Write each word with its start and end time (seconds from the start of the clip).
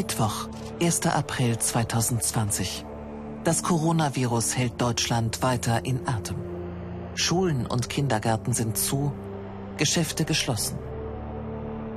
Mittwoch, 0.00 0.48
1. 0.80 1.08
April 1.08 1.58
2020. 1.58 2.86
Das 3.44 3.62
Coronavirus 3.62 4.56
hält 4.56 4.80
Deutschland 4.80 5.42
weiter 5.42 5.84
in 5.84 6.08
Atem. 6.08 6.38
Schulen 7.14 7.66
und 7.66 7.90
Kindergärten 7.90 8.54
sind 8.54 8.78
zu, 8.78 9.12
Geschäfte 9.76 10.24
geschlossen. 10.24 10.78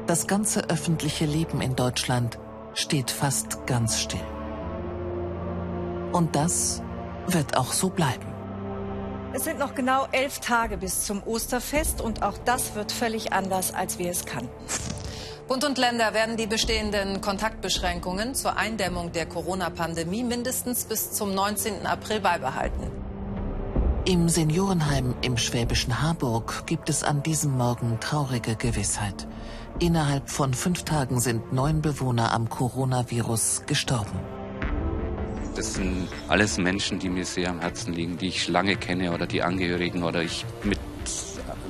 Das 0.05 0.27
ganze 0.27 0.69
öffentliche 0.69 1.25
Leben 1.25 1.61
in 1.61 1.77
Deutschland 1.77 2.39
steht 2.73 3.09
fast 3.09 3.65
ganz 3.67 4.01
still. 4.01 4.27
Und 6.11 6.35
das 6.35 6.83
wird 7.27 7.55
auch 7.55 7.71
so 7.71 7.87
bleiben. 7.89 8.27
Es 9.31 9.45
sind 9.45 9.59
noch 9.59 9.75
genau 9.75 10.07
elf 10.11 10.39
Tage 10.39 10.75
bis 10.75 11.05
zum 11.05 11.23
Osterfest 11.23 12.01
und 12.01 12.21
auch 12.21 12.37
das 12.43 12.75
wird 12.75 12.91
völlig 12.91 13.31
anders, 13.31 13.73
als 13.73 13.97
wir 13.97 14.11
es 14.11 14.25
kannten. 14.25 14.51
Bund 15.53 15.65
und 15.65 15.77
Länder 15.77 16.15
werden 16.15 16.35
die 16.35 16.47
bestehenden 16.47 17.21
Kontaktbeschränkungen 17.21 18.33
zur 18.33 18.57
Eindämmung 18.57 19.11
der 19.11 19.27
Corona-Pandemie 19.27 20.23
mindestens 20.23 20.85
bis 20.85 21.11
zum 21.11 21.35
19. 21.35 21.85
April 21.85 22.21
beibehalten. 22.21 22.89
Im 24.05 24.29
Seniorenheim 24.29 25.13
im 25.21 25.37
schwäbischen 25.37 26.01
Harburg 26.01 26.65
gibt 26.65 26.89
es 26.89 27.03
an 27.03 27.21
diesem 27.21 27.55
Morgen 27.55 27.99
traurige 27.99 28.55
Gewissheit. 28.55 29.27
Innerhalb 29.77 30.27
von 30.27 30.55
fünf 30.55 30.85
Tagen 30.85 31.19
sind 31.19 31.53
neun 31.53 31.83
Bewohner 31.83 32.33
am 32.33 32.49
Coronavirus 32.49 33.61
gestorben. 33.67 34.19
Das 35.55 35.75
sind 35.75 36.07
alles 36.29 36.57
Menschen, 36.57 36.97
die 36.97 37.09
mir 37.09 37.25
sehr 37.25 37.51
am 37.51 37.59
Herzen 37.59 37.93
liegen, 37.93 38.17
die 38.17 38.29
ich 38.29 38.47
lange 38.47 38.75
kenne 38.75 39.13
oder 39.13 39.27
die 39.27 39.43
Angehörigen 39.43 40.01
oder 40.01 40.23
ich 40.23 40.47
mit, 40.63 40.79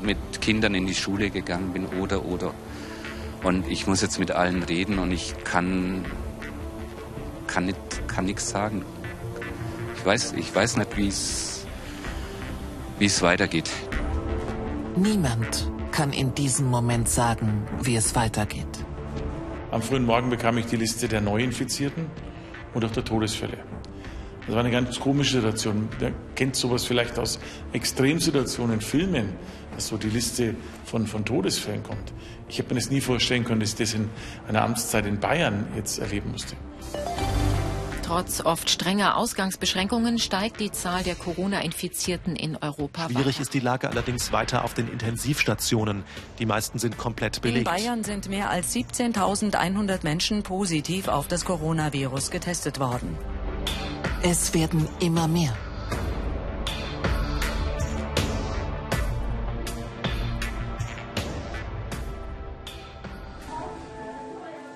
mit 0.02 0.40
Kindern 0.40 0.74
in 0.74 0.88
die 0.88 0.96
Schule 0.96 1.30
gegangen 1.30 1.74
bin 1.74 1.86
oder 2.02 2.24
oder. 2.24 2.54
Und 3.44 3.68
ich 3.68 3.88
muss 3.88 4.02
jetzt 4.02 4.20
mit 4.20 4.32
allen 4.32 4.64
reden 4.64 5.00
und 5.00 5.12
ich 5.12 5.36
kann, 5.44 6.06
kann, 7.48 7.66
nicht, 7.66 8.08
kann 8.08 8.26
nichts 8.26 8.50
sagen. 8.50 8.86
Ich 9.98 10.06
weiß, 10.06 10.34
ich 10.34 10.56
weiß 10.56 10.78
nicht, 10.78 10.98
wie 10.98 11.08
es, 11.08 11.66
wie 13.00 13.06
es 13.06 13.22
weitergeht. 13.22 13.70
Niemand 14.96 15.70
kann 15.92 16.14
in 16.14 16.34
diesem 16.34 16.68
Moment 16.68 17.10
sagen, 17.10 17.68
wie 17.82 17.96
es 17.96 18.16
weitergeht. 18.16 18.66
Am 19.72 19.82
frühen 19.82 20.06
Morgen 20.06 20.30
bekam 20.30 20.58
ich 20.58 20.68
die 20.68 20.78
Liste 20.78 21.08
der 21.08 21.22
Neuinfizierten 21.22 22.06
und 22.74 22.86
auch 22.86 22.92
der 22.92 23.04
Todesfälle. 23.04 23.58
Das 24.46 24.56
war 24.56 24.62
eine 24.62 24.72
ganz 24.72 25.00
komische 25.00 25.36
Situation. 25.36 25.88
Wer 26.00 26.12
kennt 26.36 26.56
sowas 26.56 26.86
vielleicht 26.86 27.18
aus 27.18 27.40
Extremsituationen, 27.72 28.82
Filmen, 28.82 29.30
dass 29.76 29.88
so 29.88 29.98
die 29.98 30.10
Liste 30.10 30.56
von, 30.86 31.08
von 31.08 31.26
Todesfällen 31.26 31.84
kommt. 31.84 32.14
Ich 32.50 32.60
habe 32.60 32.74
mir 32.74 32.80
das 32.80 32.90
nie 32.90 33.02
vorstellen 33.02 33.46
können, 33.46 33.60
dass 33.60 33.70
ich 33.70 33.76
das 33.76 33.94
in 33.94 34.10
einer 34.48 34.62
Amtszeit 34.62 35.06
in 35.06 35.20
Bayern 35.20 35.68
jetzt 35.76 36.00
erleben 36.00 36.32
musste. 36.32 36.56
Trotz 38.04 38.42
oft 38.42 38.70
strenger 38.70 39.18
Ausgangsbeschränkungen 39.18 40.20
steigt 40.20 40.60
die 40.60 40.72
Zahl 40.72 41.04
der 41.04 41.16
Corona-Infizierten 41.16 42.36
in 42.36 42.58
Europa. 42.58 43.10
Schwierig 43.10 43.40
ist 43.40 43.54
die 43.54 43.60
Lage 43.60 43.90
allerdings 43.90 44.32
weiter 44.32 44.66
auf 44.66 44.74
den 44.74 44.88
Intensivstationen. 44.90 46.04
Die 46.38 46.46
meisten 46.46 46.80
sind 46.80 46.98
komplett 46.98 47.42
belegt. 47.42 47.68
In 47.68 47.74
Bayern 47.74 48.04
sind 48.04 48.30
mehr 48.30 48.50
als 48.50 48.76
17.100 48.76 50.04
Menschen 50.04 50.44
positiv 50.44 51.08
auf 51.08 51.28
das 51.28 51.46
Coronavirus 51.46 52.30
getestet 52.30 52.80
worden. 52.80 53.18
Es 54.22 54.54
werden 54.54 54.88
immer 55.00 55.28
mehr. 55.28 55.58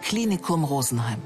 Klinikum 0.08 0.64
Rosenheim. 0.64 1.22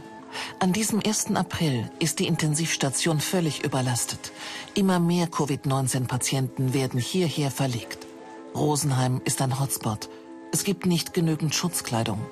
An 0.59 0.73
diesem 0.73 1.01
1. 1.05 1.35
April 1.35 1.91
ist 1.99 2.17
die 2.17 2.25
Intensivstation 2.25 3.19
völlig 3.19 3.63
überlastet. 3.63 4.31
Immer 4.73 4.99
mehr 4.99 5.27
Covid-19-Patienten 5.27 6.73
werden 6.73 6.99
hierher 6.99 7.51
verlegt. 7.51 8.07
Rosenheim 8.55 9.21
ist 9.23 9.39
ein 9.43 9.59
Hotspot. 9.59 10.09
Es 10.51 10.63
gibt 10.63 10.87
nicht 10.87 11.13
genügend 11.13 11.53
Schutzkleidung. 11.53 12.25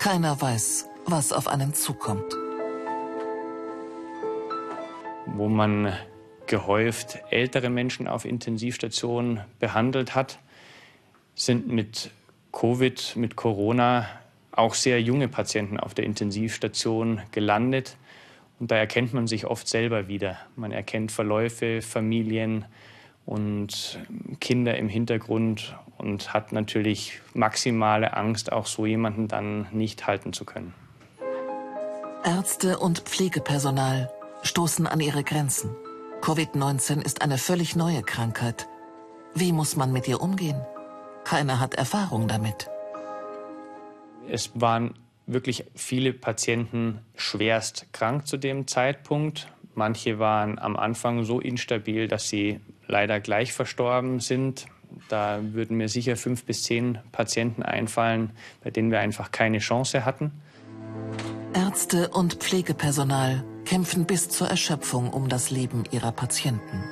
Keiner 0.00 0.40
weiß, 0.40 0.88
was 1.06 1.32
auf 1.32 1.46
einen 1.46 1.74
zukommt 1.74 2.34
wo 5.36 5.48
man 5.48 5.92
gehäuft 6.46 7.18
ältere 7.30 7.70
Menschen 7.70 8.06
auf 8.06 8.24
Intensivstationen 8.24 9.40
behandelt 9.58 10.14
hat, 10.14 10.38
sind 11.34 11.68
mit 11.68 12.10
Covid, 12.52 13.14
mit 13.16 13.34
Corona 13.34 14.06
auch 14.56 14.74
sehr 14.74 15.00
junge 15.00 15.28
Patienten 15.28 15.78
auf 15.78 15.94
der 15.94 16.04
Intensivstation 16.04 17.20
gelandet. 17.32 17.96
Und 18.60 18.70
da 18.70 18.76
erkennt 18.76 19.12
man 19.12 19.26
sich 19.26 19.46
oft 19.46 19.68
selber 19.68 20.08
wieder. 20.08 20.38
Man 20.56 20.72
erkennt 20.72 21.12
Verläufe, 21.12 21.82
Familien 21.82 22.64
und 23.26 23.98
Kinder 24.40 24.76
im 24.76 24.88
Hintergrund 24.88 25.76
und 25.98 26.32
hat 26.32 26.52
natürlich 26.52 27.20
maximale 27.32 28.16
Angst, 28.16 28.52
auch 28.52 28.66
so 28.66 28.86
jemanden 28.86 29.28
dann 29.28 29.66
nicht 29.72 30.06
halten 30.06 30.32
zu 30.32 30.44
können. 30.44 30.74
Ärzte 32.24 32.78
und 32.78 33.00
Pflegepersonal 33.00 34.10
stoßen 34.42 34.86
an 34.86 35.00
ihre 35.00 35.24
Grenzen. 35.24 35.70
Covid-19 36.22 37.04
ist 37.04 37.22
eine 37.22 37.38
völlig 37.38 37.76
neue 37.76 38.02
Krankheit. 38.02 38.66
Wie 39.34 39.52
muss 39.52 39.76
man 39.76 39.92
mit 39.92 40.08
ihr 40.08 40.22
umgehen? 40.22 40.60
Keiner 41.24 41.60
hat 41.60 41.74
Erfahrung 41.74 42.28
damit. 42.28 42.70
Es 44.28 44.50
waren 44.54 44.94
wirklich 45.26 45.64
viele 45.74 46.12
Patienten 46.12 47.00
schwerst 47.16 47.92
krank 47.92 48.26
zu 48.26 48.36
dem 48.36 48.66
Zeitpunkt. 48.66 49.48
Manche 49.74 50.18
waren 50.18 50.58
am 50.58 50.76
Anfang 50.76 51.24
so 51.24 51.40
instabil, 51.40 52.08
dass 52.08 52.28
sie 52.28 52.60
leider 52.86 53.20
gleich 53.20 53.52
verstorben 53.52 54.20
sind. 54.20 54.66
Da 55.08 55.40
würden 55.42 55.76
mir 55.76 55.88
sicher 55.88 56.16
fünf 56.16 56.44
bis 56.44 56.62
zehn 56.62 56.98
Patienten 57.10 57.62
einfallen, 57.62 58.30
bei 58.62 58.70
denen 58.70 58.90
wir 58.90 59.00
einfach 59.00 59.32
keine 59.32 59.58
Chance 59.58 60.04
hatten. 60.04 60.32
Ärzte 61.54 62.08
und 62.10 62.34
Pflegepersonal 62.34 63.44
kämpfen 63.64 64.04
bis 64.06 64.28
zur 64.28 64.48
Erschöpfung 64.48 65.10
um 65.10 65.28
das 65.28 65.50
Leben 65.50 65.84
ihrer 65.90 66.12
Patienten. 66.12 66.84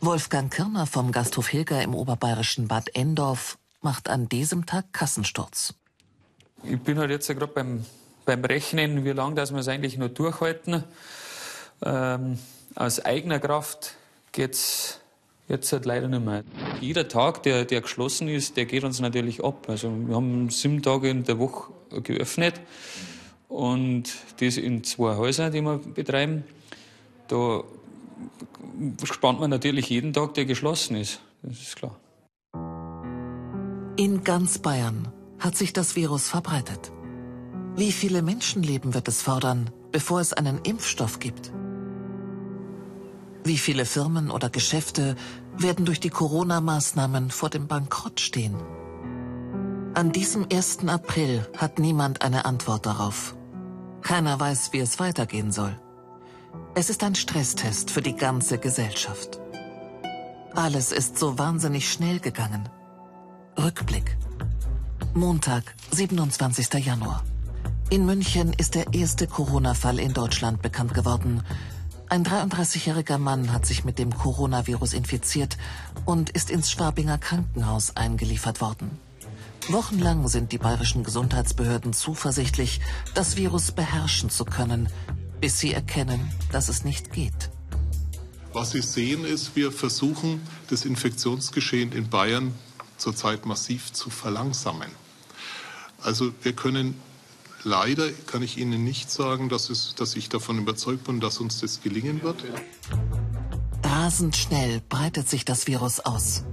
Wolfgang 0.00 0.52
Kirner 0.52 0.86
vom 0.86 1.12
Gasthof 1.12 1.48
Hilger 1.48 1.82
im 1.82 1.94
oberbayerischen 1.94 2.68
Bad 2.68 2.94
Endorf 2.94 3.58
macht 3.82 4.08
an 4.08 4.28
diesem 4.28 4.66
Tag 4.66 4.92
Kassensturz. 4.92 5.74
Ich 6.64 6.80
bin 6.80 6.98
halt 6.98 7.10
jetzt 7.10 7.28
gerade 7.28 7.46
beim, 7.48 7.84
beim 8.24 8.44
Rechnen, 8.44 9.04
wie 9.04 9.10
lange 9.10 9.36
wir 9.36 9.54
es 9.54 9.68
eigentlich 9.68 9.98
noch 9.98 10.08
durchhalten. 10.08 10.84
Ähm, 11.84 12.38
aus 12.74 13.04
eigener 13.04 13.40
Kraft 13.40 13.96
geht 14.30 14.54
es 14.54 15.00
jetzt 15.48 15.72
halt 15.72 15.84
leider 15.84 16.08
nicht 16.08 16.24
mehr. 16.24 16.44
Jeder 16.80 17.08
Tag, 17.08 17.42
der, 17.42 17.64
der 17.64 17.80
geschlossen 17.80 18.28
ist, 18.28 18.56
der 18.56 18.66
geht 18.66 18.84
uns 18.84 19.00
natürlich 19.00 19.44
ab. 19.44 19.68
Also 19.68 19.92
wir 20.06 20.14
haben 20.14 20.50
sieben 20.50 20.82
Tage 20.82 21.10
in 21.10 21.24
der 21.24 21.38
Woche 21.38 21.72
geöffnet 22.02 22.60
und 23.48 24.04
das 24.40 24.56
in 24.56 24.84
zwei 24.84 25.16
Häusern, 25.16 25.52
die 25.52 25.60
wir 25.60 25.78
betreiben. 25.78 26.44
Da 27.28 27.62
spannt 29.04 29.40
man 29.40 29.50
natürlich 29.50 29.90
jeden 29.90 30.12
Tag, 30.12 30.34
der 30.34 30.44
geschlossen 30.44 30.96
ist. 30.96 31.20
Das 31.42 31.60
ist 31.60 31.76
klar. 31.76 31.96
In 34.02 34.24
ganz 34.24 34.58
Bayern 34.58 35.12
hat 35.38 35.56
sich 35.56 35.72
das 35.72 35.94
Virus 35.94 36.26
verbreitet. 36.26 36.90
Wie 37.76 37.92
viele 37.92 38.22
Menschenleben 38.22 38.94
wird 38.94 39.06
es 39.06 39.22
fordern, 39.22 39.70
bevor 39.92 40.18
es 40.18 40.32
einen 40.32 40.58
Impfstoff 40.64 41.20
gibt? 41.20 41.52
Wie 43.44 43.58
viele 43.58 43.84
Firmen 43.84 44.32
oder 44.32 44.50
Geschäfte 44.50 45.14
werden 45.56 45.84
durch 45.84 46.00
die 46.00 46.10
Corona-Maßnahmen 46.10 47.30
vor 47.30 47.48
dem 47.48 47.68
Bankrott 47.68 48.18
stehen? 48.18 48.56
An 49.94 50.10
diesem 50.10 50.48
1. 50.52 50.88
April 50.88 51.48
hat 51.56 51.78
niemand 51.78 52.22
eine 52.22 52.44
Antwort 52.44 52.86
darauf. 52.86 53.36
Keiner 54.00 54.40
weiß, 54.40 54.72
wie 54.72 54.80
es 54.80 54.98
weitergehen 54.98 55.52
soll. 55.52 55.80
Es 56.74 56.90
ist 56.90 57.04
ein 57.04 57.14
Stresstest 57.14 57.92
für 57.92 58.02
die 58.02 58.16
ganze 58.16 58.58
Gesellschaft. 58.58 59.38
Alles 60.56 60.90
ist 60.90 61.20
so 61.20 61.38
wahnsinnig 61.38 61.88
schnell 61.88 62.18
gegangen. 62.18 62.68
Rückblick. 63.58 64.16
Montag, 65.14 65.74
27. 65.90 66.84
Januar. 66.84 67.22
In 67.90 68.06
München 68.06 68.52
ist 68.54 68.74
der 68.74 68.94
erste 68.94 69.26
Corona-Fall 69.26 69.98
in 69.98 70.14
Deutschland 70.14 70.62
bekannt 70.62 70.94
geworden. 70.94 71.42
Ein 72.08 72.24
33-jähriger 72.24 73.18
Mann 73.18 73.52
hat 73.52 73.66
sich 73.66 73.84
mit 73.84 73.98
dem 73.98 74.14
Coronavirus 74.16 74.94
infiziert 74.94 75.58
und 76.06 76.30
ist 76.30 76.50
ins 76.50 76.70
Schwabinger 76.70 77.18
Krankenhaus 77.18 77.96
eingeliefert 77.96 78.60
worden. 78.60 78.90
Wochenlang 79.68 80.28
sind 80.28 80.52
die 80.52 80.58
bayerischen 80.58 81.04
Gesundheitsbehörden 81.04 81.92
zuversichtlich, 81.92 82.80
das 83.14 83.36
Virus 83.36 83.72
beherrschen 83.72 84.30
zu 84.30 84.44
können, 84.44 84.88
bis 85.40 85.58
sie 85.58 85.72
erkennen, 85.72 86.32
dass 86.50 86.68
es 86.68 86.84
nicht 86.84 87.12
geht. 87.12 87.50
Was 88.54 88.72
Sie 88.72 88.82
sehen 88.82 89.24
ist, 89.24 89.56
wir 89.56 89.72
versuchen, 89.72 90.42
das 90.68 90.84
Infektionsgeschehen 90.84 91.92
in 91.92 92.08
Bayern 92.08 92.52
zurzeit 93.02 93.44
massiv 93.44 93.92
zu 93.92 94.08
verlangsamen. 94.08 94.90
Also 96.02 96.32
wir 96.42 96.54
können 96.54 97.00
Leider 97.64 98.10
kann 98.26 98.42
ich 98.42 98.58
Ihnen 98.58 98.82
nicht 98.82 99.08
sagen, 99.08 99.48
dass, 99.48 99.70
es, 99.70 99.94
dass 99.94 100.16
ich 100.16 100.28
davon 100.28 100.58
überzeugt 100.58 101.04
bin, 101.04 101.20
dass 101.20 101.38
uns 101.38 101.60
das 101.60 101.80
gelingen 101.80 102.22
wird. 102.22 102.44
Rasend 103.84 104.36
schnell 104.36 104.82
breitet 104.88 105.28
sich 105.28 105.44
das 105.44 105.68
Virus 105.68 106.00
aus. 106.00 106.44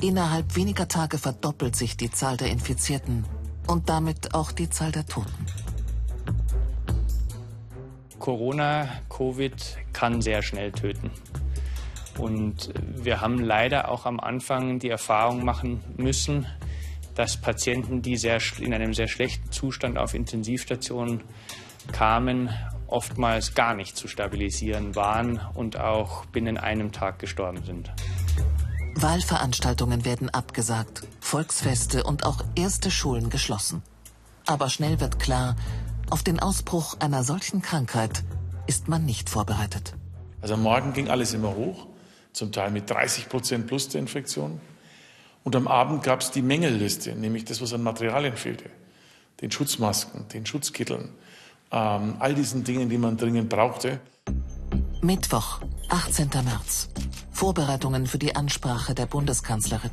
Innerhalb 0.00 0.56
weniger 0.56 0.88
Tage 0.88 1.18
verdoppelt 1.18 1.76
sich 1.76 1.98
die 1.98 2.10
Zahl 2.10 2.38
der 2.38 2.48
Infizierten 2.50 3.26
und 3.66 3.90
damit 3.90 4.34
auch 4.34 4.52
die 4.52 4.70
Zahl 4.70 4.90
der 4.90 5.04
Toten. 5.04 5.46
Corona, 8.18 8.88
Covid 9.10 9.76
kann 9.92 10.22
sehr 10.22 10.42
schnell 10.42 10.72
töten. 10.72 11.10
Und 12.18 12.72
wir 12.96 13.20
haben 13.20 13.38
leider 13.38 13.90
auch 13.90 14.06
am 14.06 14.20
Anfang 14.20 14.78
die 14.78 14.88
Erfahrung 14.88 15.44
machen 15.44 15.80
müssen, 15.96 16.46
dass 17.14 17.36
Patienten, 17.36 18.02
die 18.02 18.16
sehr, 18.16 18.38
in 18.58 18.74
einem 18.74 18.94
sehr 18.94 19.08
schlechten 19.08 19.50
Zustand 19.50 19.98
auf 19.98 20.14
Intensivstationen 20.14 21.22
kamen, 21.92 22.50
oftmals 22.86 23.54
gar 23.54 23.74
nicht 23.74 23.96
zu 23.96 24.08
stabilisieren 24.08 24.94
waren 24.94 25.40
und 25.54 25.78
auch 25.78 26.24
binnen 26.26 26.58
einem 26.58 26.92
Tag 26.92 27.18
gestorben 27.18 27.62
sind. 27.64 27.92
Wahlveranstaltungen 28.96 30.04
werden 30.04 30.30
abgesagt, 30.30 31.06
Volksfeste 31.20 32.04
und 32.04 32.24
auch 32.24 32.44
erste 32.54 32.90
Schulen 32.90 33.28
geschlossen. 33.28 33.82
Aber 34.46 34.70
schnell 34.70 35.00
wird 35.00 35.18
klar, 35.18 35.56
auf 36.10 36.22
den 36.22 36.38
Ausbruch 36.38 36.96
einer 37.00 37.24
solchen 37.24 37.60
Krankheit 37.62 38.22
ist 38.66 38.88
man 38.88 39.04
nicht 39.04 39.28
vorbereitet. 39.28 39.94
Also 40.40 40.56
morgen 40.56 40.92
ging 40.92 41.08
alles 41.08 41.34
immer 41.34 41.54
hoch, 41.54 41.86
zum 42.34 42.52
Teil 42.52 42.70
mit 42.70 42.90
30 42.90 43.28
Prozent 43.28 43.66
plus 43.66 43.88
der 43.88 44.00
Infektion. 44.00 44.60
Und 45.44 45.56
am 45.56 45.68
Abend 45.68 46.02
gab 46.02 46.20
es 46.20 46.30
die 46.30 46.42
Mängelliste, 46.42 47.14
nämlich 47.14 47.44
das, 47.44 47.62
was 47.62 47.72
an 47.72 47.82
Materialien 47.82 48.36
fehlte. 48.36 48.70
Den 49.40 49.50
Schutzmasken, 49.50 50.28
den 50.28 50.44
Schutzkitteln, 50.44 51.10
ähm, 51.70 52.16
all 52.18 52.34
diesen 52.34 52.64
Dingen, 52.64 52.88
die 52.88 52.98
man 52.98 53.16
dringend 53.16 53.48
brauchte. 53.48 54.00
Mittwoch, 55.00 55.60
18. 55.88 56.30
März. 56.44 56.88
Vorbereitungen 57.30 58.06
für 58.06 58.18
die 58.18 58.36
Ansprache 58.36 58.94
der 58.94 59.06
Bundeskanzlerin. 59.06 59.90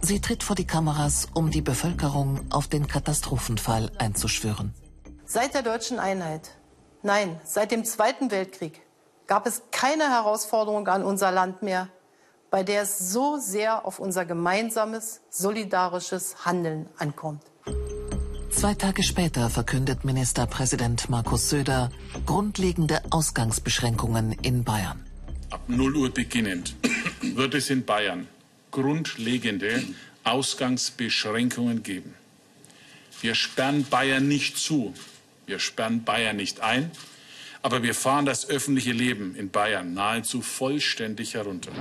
Sie 0.00 0.20
tritt 0.20 0.42
vor 0.42 0.56
die 0.56 0.66
Kameras, 0.66 1.28
um 1.34 1.50
die 1.50 1.60
Bevölkerung 1.60 2.40
auf 2.50 2.68
den 2.68 2.86
Katastrophenfall 2.86 3.90
einzuschwören. 3.98 4.74
Seit 5.24 5.54
der 5.54 5.62
deutschen 5.62 5.98
Einheit, 5.98 6.50
nein, 7.02 7.40
seit 7.44 7.70
dem 7.70 7.84
Zweiten 7.84 8.30
Weltkrieg, 8.30 8.80
gab 9.28 9.46
es 9.46 9.62
keine 9.70 10.10
Herausforderung 10.10 10.88
an 10.88 11.04
unser 11.04 11.30
Land 11.30 11.62
mehr, 11.62 11.88
bei 12.50 12.64
der 12.64 12.82
es 12.82 13.12
so 13.12 13.38
sehr 13.38 13.84
auf 13.86 14.00
unser 14.00 14.24
gemeinsames, 14.24 15.20
solidarisches 15.30 16.44
Handeln 16.44 16.88
ankommt. 16.96 17.42
Zwei 18.50 18.74
Tage 18.74 19.02
später 19.02 19.50
verkündet 19.50 20.04
Ministerpräsident 20.04 21.10
Markus 21.10 21.50
Söder 21.50 21.90
grundlegende 22.26 23.02
Ausgangsbeschränkungen 23.10 24.32
in 24.42 24.64
Bayern. 24.64 25.06
Ab 25.50 25.60
0 25.68 25.94
Uhr 25.94 26.10
beginnend 26.10 26.74
wird 27.20 27.54
es 27.54 27.70
in 27.70 27.84
Bayern 27.84 28.26
grundlegende 28.70 29.84
Ausgangsbeschränkungen 30.24 31.82
geben. 31.82 32.14
Wir 33.20 33.34
sperren 33.34 33.84
Bayern 33.84 34.26
nicht 34.26 34.56
zu, 34.56 34.94
wir 35.46 35.58
sperren 35.58 36.04
Bayern 36.04 36.36
nicht 36.36 36.60
ein, 36.60 36.90
aber 37.62 37.82
wir 37.82 37.94
fahren 37.94 38.26
das 38.26 38.48
öffentliche 38.48 38.92
Leben 38.92 39.34
in 39.34 39.50
Bayern 39.50 39.94
nahezu 39.94 40.42
vollständig 40.42 41.34
herunter. 41.34 41.72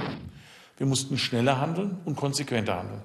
Wir 0.78 0.88
mussten 0.88 1.18
schneller 1.18 1.60
handeln 1.60 1.98
und 2.06 2.16
konsequenter 2.16 2.78
handeln. 2.78 3.02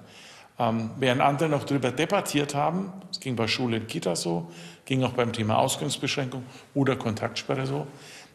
Ähm, 0.59 0.91
während 0.99 1.21
andere 1.21 1.49
noch 1.49 1.63
darüber 1.63 1.91
debattiert 1.91 2.53
haben, 2.53 2.93
es 3.11 3.19
ging 3.19 3.35
bei 3.35 3.47
Schule 3.47 3.77
und 3.77 3.87
Kita 3.87 4.15
so, 4.15 4.51
ging 4.85 5.03
auch 5.03 5.13
beim 5.13 5.33
Thema 5.33 5.57
Ausgangsbeschränkung 5.57 6.45
oder 6.75 6.95
Kontaktsperre 6.95 7.65
so, 7.65 7.87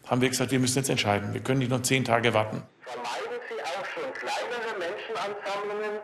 haben 0.07 0.21
wir 0.21 0.29
gesagt, 0.29 0.51
wir 0.51 0.59
müssen 0.59 0.79
jetzt 0.79 0.91
entscheiden. 0.91 1.33
Wir 1.33 1.41
können 1.41 1.61
nicht 1.61 1.71
noch 1.71 1.83
zehn 1.83 2.05
Tage 2.05 2.35
warten. 2.35 2.63
Vermeiden 2.81 3.39
Sie 3.49 3.63
auch 3.63 3.85
schon 3.87 4.13
kleinere 4.15 4.79
Menschenansammlungen 4.79 6.01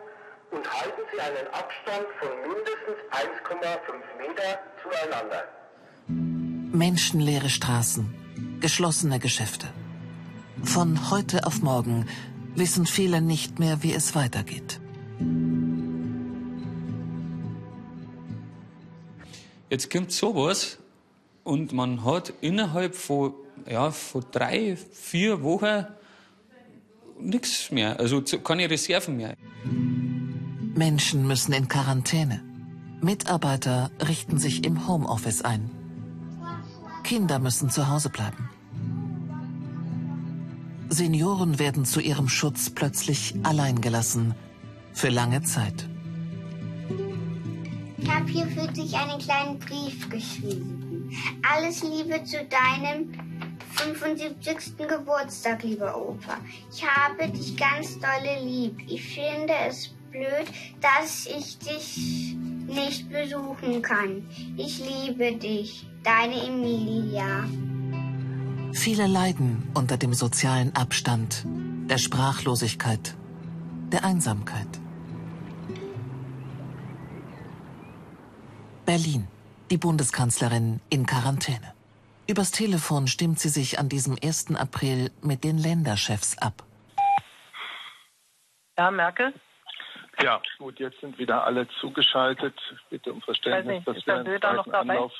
und 0.51 0.73
halten 0.73 1.01
Sie 1.11 1.19
einen 1.19 1.47
Abstand 1.47 2.05
von 2.19 2.29
mindestens 2.47 2.99
1,5 3.11 4.19
Meter 4.19 4.59
zueinander. 4.81 5.43
Menschenleere 6.07 7.49
Straßen, 7.49 8.13
geschlossene 8.59 9.19
Geschäfte. 9.19 9.67
Von 10.63 11.09
heute 11.11 11.45
auf 11.45 11.61
morgen 11.61 12.05
wissen 12.55 12.85
viele 12.85 13.21
nicht 13.21 13.59
mehr, 13.59 13.83
wie 13.83 13.93
es 13.93 14.15
weitergeht. 14.15 14.79
Jetzt 19.69 19.91
kommt 19.91 20.11
sowas 20.11 20.77
und 21.43 21.73
man 21.73 22.05
hat 22.05 22.33
innerhalb 22.41 22.95
von, 22.95 23.33
ja, 23.69 23.91
von 23.91 24.23
drei, 24.31 24.77
vier 24.91 25.43
Wochen 25.43 25.85
nichts 27.19 27.71
mehr, 27.71 27.99
also 27.99 28.21
keine 28.21 28.69
Reserven 28.69 29.17
mehr. 29.17 29.35
Menschen 30.75 31.27
müssen 31.27 31.53
in 31.53 31.67
Quarantäne. 31.67 32.43
Mitarbeiter 33.01 33.91
richten 34.07 34.37
sich 34.37 34.65
im 34.65 34.87
Homeoffice 34.87 35.41
ein. 35.41 35.69
Kinder 37.05 37.37
müssen 37.37 37.69
zu 37.69 37.87
Hause 37.87 38.09
bleiben. 38.09 38.49
Senioren 40.89 41.59
werden 41.59 41.85
zu 41.85 41.99
ihrem 41.99 42.27
Schutz 42.27 42.71
plötzlich 42.71 43.35
allein 43.43 43.79
gelassen. 43.79 44.33
Für 44.91 45.09
lange 45.09 45.43
Zeit. 45.43 45.87
Ich 47.99 48.09
habe 48.09 48.27
hier 48.27 48.47
für 48.47 48.67
dich 48.71 48.95
einen 48.95 49.19
kleinen 49.19 49.59
Brief 49.59 50.09
geschrieben. 50.09 51.11
Alles 51.53 51.83
Liebe 51.83 52.23
zu 52.23 52.43
deinem 52.45 53.13
75. 53.75 54.75
Geburtstag, 54.75 55.61
lieber 55.61 55.95
Opa. 55.95 56.37
Ich 56.73 56.83
habe 56.83 57.29
dich 57.29 57.55
ganz 57.55 57.99
dolle 57.99 58.43
lieb. 58.43 58.81
Ich 58.87 59.03
finde 59.03 59.53
es 59.67 59.89
blöd, 60.09 60.47
dass 60.81 61.27
ich 61.27 61.59
dich 61.59 62.35
nicht 62.65 63.11
besuchen 63.11 63.83
kann. 63.83 64.27
Ich 64.57 64.79
liebe 64.79 65.33
dich. 65.33 65.85
Deine 66.05 66.35
Emilia. 66.35 67.45
Viele 68.73 69.07
leiden 69.07 69.71
unter 69.73 69.97
dem 69.97 70.13
sozialen 70.13 70.75
Abstand, 70.75 71.43
der 71.89 71.97
Sprachlosigkeit, 71.97 73.15
der 73.91 74.05
Einsamkeit. 74.05 74.67
Berlin. 78.85 79.27
Die 79.71 79.77
Bundeskanzlerin 79.77 80.79
in 80.91 81.07
Quarantäne. 81.07 81.73
Übers 82.27 82.51
Telefon 82.51 83.07
stimmt 83.07 83.39
sie 83.39 83.49
sich 83.49 83.79
an 83.79 83.89
diesem 83.89 84.15
1. 84.23 84.55
April 84.57 85.09
mit 85.23 85.43
den 85.43 85.57
Länderchefs 85.57 86.37
ab. 86.37 86.63
Ja, 88.77 88.91
Merkel? 88.91 89.33
Ja, 90.21 90.39
gut, 90.59 90.79
jetzt 90.79 90.99
sind 91.01 91.17
wieder 91.17 91.43
alle 91.45 91.67
zugeschaltet. 91.81 92.53
Bitte 92.91 93.11
um 93.11 93.21
Verständnis, 93.21 93.77
nicht, 93.77 93.87
dass 93.87 94.05
wir 94.05 94.15
einen 94.15 94.39
zweiten 94.39 94.71
Anlauf... 94.71 95.11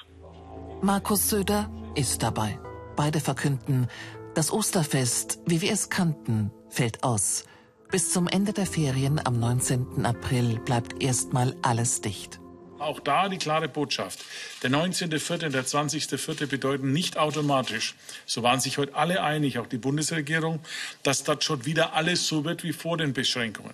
Markus 0.81 1.29
Söder 1.29 1.69
ist 1.95 2.23
dabei. 2.23 2.59
Beide 2.95 3.19
verkünden, 3.19 3.87
das 4.35 4.51
Osterfest, 4.51 5.39
wie 5.45 5.61
wir 5.61 5.71
es 5.71 5.89
kannten, 5.89 6.51
fällt 6.69 7.03
aus. 7.03 7.45
Bis 7.91 8.11
zum 8.11 8.27
Ende 8.27 8.51
der 8.51 8.65
Ferien 8.65 9.21
am 9.25 9.39
19. 9.39 10.05
April 10.05 10.59
bleibt 10.59 11.01
erstmal 11.01 11.55
alles 11.61 12.01
dicht. 12.01 12.39
Auch 12.77 12.99
da 12.99 13.29
die 13.29 13.37
klare 13.37 13.69
Botschaft. 13.69 14.19
Der 14.61 14.69
19.04. 14.69 15.45
und 15.45 15.53
der 15.53 15.65
20.04. 15.65 16.47
bedeuten 16.47 16.91
nicht 16.91 17.17
automatisch, 17.17 17.95
so 18.25 18.43
waren 18.43 18.59
sich 18.59 18.77
heute 18.77 18.95
alle 18.95 19.23
einig, 19.23 19.59
auch 19.59 19.67
die 19.67 19.77
Bundesregierung, 19.77 20.59
dass 21.03 21.23
das 21.23 21.43
schon 21.43 21.65
wieder 21.65 21.93
alles 21.93 22.27
so 22.27 22.43
wird 22.43 22.63
wie 22.63 22.73
vor 22.73 22.97
den 22.97 23.13
Beschränkungen. 23.13 23.73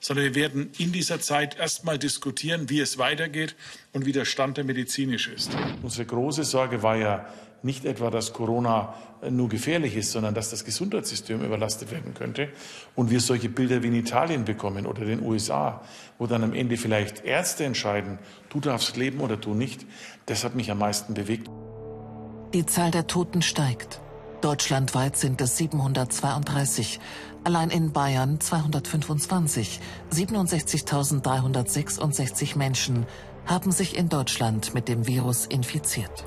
Sondern 0.00 0.26
wir 0.26 0.34
werden 0.34 0.70
in 0.78 0.92
dieser 0.92 1.20
Zeit 1.20 1.58
erstmal 1.58 1.98
diskutieren, 1.98 2.68
wie 2.70 2.80
es 2.80 2.98
weitergeht 2.98 3.56
und 3.92 4.06
wie 4.06 4.12
der 4.12 4.24
Stand 4.24 4.56
der 4.56 4.64
medizinisch 4.64 5.28
ist. 5.28 5.50
Unsere 5.82 6.06
große 6.06 6.44
Sorge 6.44 6.82
war 6.82 6.96
ja 6.96 7.26
nicht 7.62 7.84
etwa, 7.84 8.10
dass 8.10 8.32
Corona 8.32 8.94
nur 9.28 9.48
gefährlich 9.48 9.96
ist, 9.96 10.12
sondern 10.12 10.34
dass 10.34 10.50
das 10.50 10.64
Gesundheitssystem 10.64 11.42
überlastet 11.42 11.90
werden 11.90 12.14
könnte 12.14 12.50
und 12.94 13.10
wir 13.10 13.20
solche 13.20 13.48
Bilder 13.48 13.82
wie 13.82 13.88
in 13.88 13.94
Italien 13.94 14.44
bekommen 14.44 14.86
oder 14.86 15.04
den 15.04 15.22
USA, 15.22 15.82
wo 16.18 16.26
dann 16.26 16.44
am 16.44 16.54
Ende 16.54 16.76
vielleicht 16.76 17.24
Ärzte 17.24 17.64
entscheiden, 17.64 18.18
du 18.50 18.60
darfst 18.60 18.96
leben 18.96 19.20
oder 19.20 19.36
du 19.36 19.54
nicht. 19.54 19.86
Das 20.26 20.44
hat 20.44 20.54
mich 20.54 20.70
am 20.70 20.78
meisten 20.78 21.14
bewegt. 21.14 21.48
Die 22.54 22.64
Zahl 22.64 22.90
der 22.90 23.06
Toten 23.06 23.42
steigt. 23.42 24.00
Deutschlandweit 24.40 25.16
sind 25.16 25.40
es 25.40 25.56
732, 25.56 27.00
allein 27.42 27.70
in 27.70 27.90
Bayern 27.92 28.40
225. 28.40 29.80
67.366 30.12 32.56
Menschen 32.56 33.04
haben 33.46 33.72
sich 33.72 33.96
in 33.96 34.08
Deutschland 34.08 34.74
mit 34.74 34.86
dem 34.86 35.08
Virus 35.08 35.46
infiziert. 35.46 36.24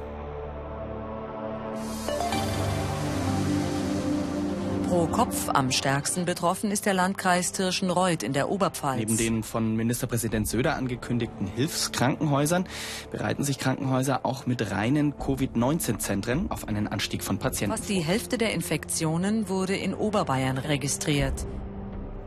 Pro 4.91 5.07
Kopf 5.07 5.47
am 5.47 5.71
stärksten 5.71 6.25
betroffen 6.25 6.69
ist 6.69 6.85
der 6.85 6.93
Landkreis 6.93 7.53
Tirschenreuth 7.53 8.23
in 8.23 8.33
der 8.33 8.49
Oberpfalz. 8.49 8.99
Neben 8.99 9.15
den 9.15 9.41
von 9.41 9.77
Ministerpräsident 9.77 10.49
Söder 10.49 10.75
angekündigten 10.75 11.47
Hilfskrankenhäusern 11.47 12.67
bereiten 13.09 13.45
sich 13.45 13.57
Krankenhäuser 13.57 14.25
auch 14.25 14.47
mit 14.47 14.69
reinen 14.69 15.17
Covid-19-Zentren 15.17 16.51
auf 16.51 16.67
einen 16.67 16.89
Anstieg 16.89 17.23
von 17.23 17.37
Patienten. 17.37 17.77
Fast 17.77 17.87
die 17.87 18.01
Hälfte 18.01 18.37
der 18.37 18.53
Infektionen 18.53 19.47
wurde 19.47 19.77
in 19.77 19.93
Oberbayern 19.93 20.57
registriert. 20.57 21.45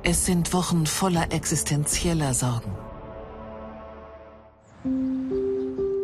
Es 0.02 0.24
sind 0.24 0.54
Wochen 0.54 0.86
voller 0.86 1.34
existenzieller 1.34 2.32
Sorgen. 2.32 2.72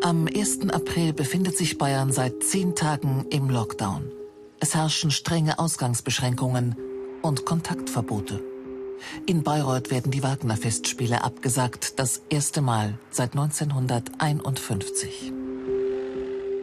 Am 0.03 0.27
1. 0.27 0.69
April 0.69 1.15
befindet 1.15 1.57
sich 1.57 1.79
Bayern 1.79 2.13
seit 2.13 2.43
zehn 2.43 2.75
Tagen 2.75 3.25
im 3.31 3.49
Lockdown. 3.49 4.20
Es 4.63 4.75
herrschen 4.75 5.11
strenge 5.11 5.59
Ausgangsbeschränkungen 5.59 6.77
und 7.23 7.47
Kontaktverbote. 7.47 8.43
In 9.25 9.43
Bayreuth 9.43 9.91
werden 9.91 10.13
die 10.13 10.23
Wagner-Festspiele 10.23 11.25
abgesagt, 11.25 11.99
das 11.99 12.21
erste 12.29 12.61
Mal 12.61 12.99
seit 13.11 13.33
1951. 13.33 15.33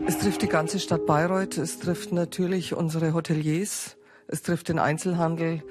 Es 0.06 0.20
trifft 0.20 0.44
die 0.44 0.48
ganze 0.48 0.80
Stadt 0.80 1.08
Bayreuth, 1.08 1.58
es 1.58 1.80
trifft 1.80 2.12
natürlich 2.12 2.76
unsere 2.76 3.16
Hoteliers, 3.16 3.98
es 4.28 4.44
trifft 4.44 4.70
den 4.70 4.78
Einzelhandel, 4.78 5.64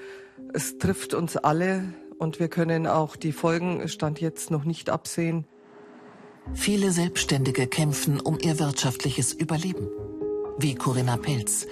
es 0.53 0.79
trifft 0.79 1.15
uns 1.15 1.37
alle 1.37 1.95
und 2.19 2.41
wir 2.41 2.49
können 2.49 2.89
auch 2.89 3.15
die 3.15 3.33
Folgen 3.33 3.89
Stand 3.89 4.21
jetzt 4.21 4.51
noch 4.51 4.65
nicht 4.65 4.91
absehen. 4.91 5.47
Viele 6.55 6.91
Selbstständige 6.91 7.69
kämpfen 7.69 8.21
um 8.21 8.37
ihr 8.41 8.59
wirtschaftliches 8.59 9.33
Überleben. 9.33 9.89
Wie 10.59 10.75
Corinna 10.75 11.19
Pelz. 11.19 11.67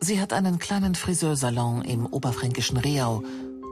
Sie 0.00 0.20
hat 0.20 0.32
einen 0.32 0.58
kleinen 0.58 0.94
Friseursalon 0.94 1.82
im 1.82 2.06
oberfränkischen 2.06 2.76
Reau 2.76 3.22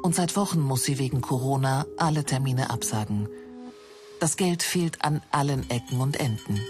und 0.03 0.15
seit 0.15 0.37
Wochen 0.37 0.61
muss 0.61 0.85
sie 0.85 0.99
wegen 0.99 1.21
Corona 1.21 1.87
alle 1.97 2.25
Termine 2.25 2.71
absagen. 2.71 3.29
Das 4.21 4.37
Geld 4.37 4.63
fehlt 4.63 5.05
an 5.05 5.23
allen 5.31 5.69
Ecken 5.71 6.01
und 6.01 6.19
Enden. 6.19 6.61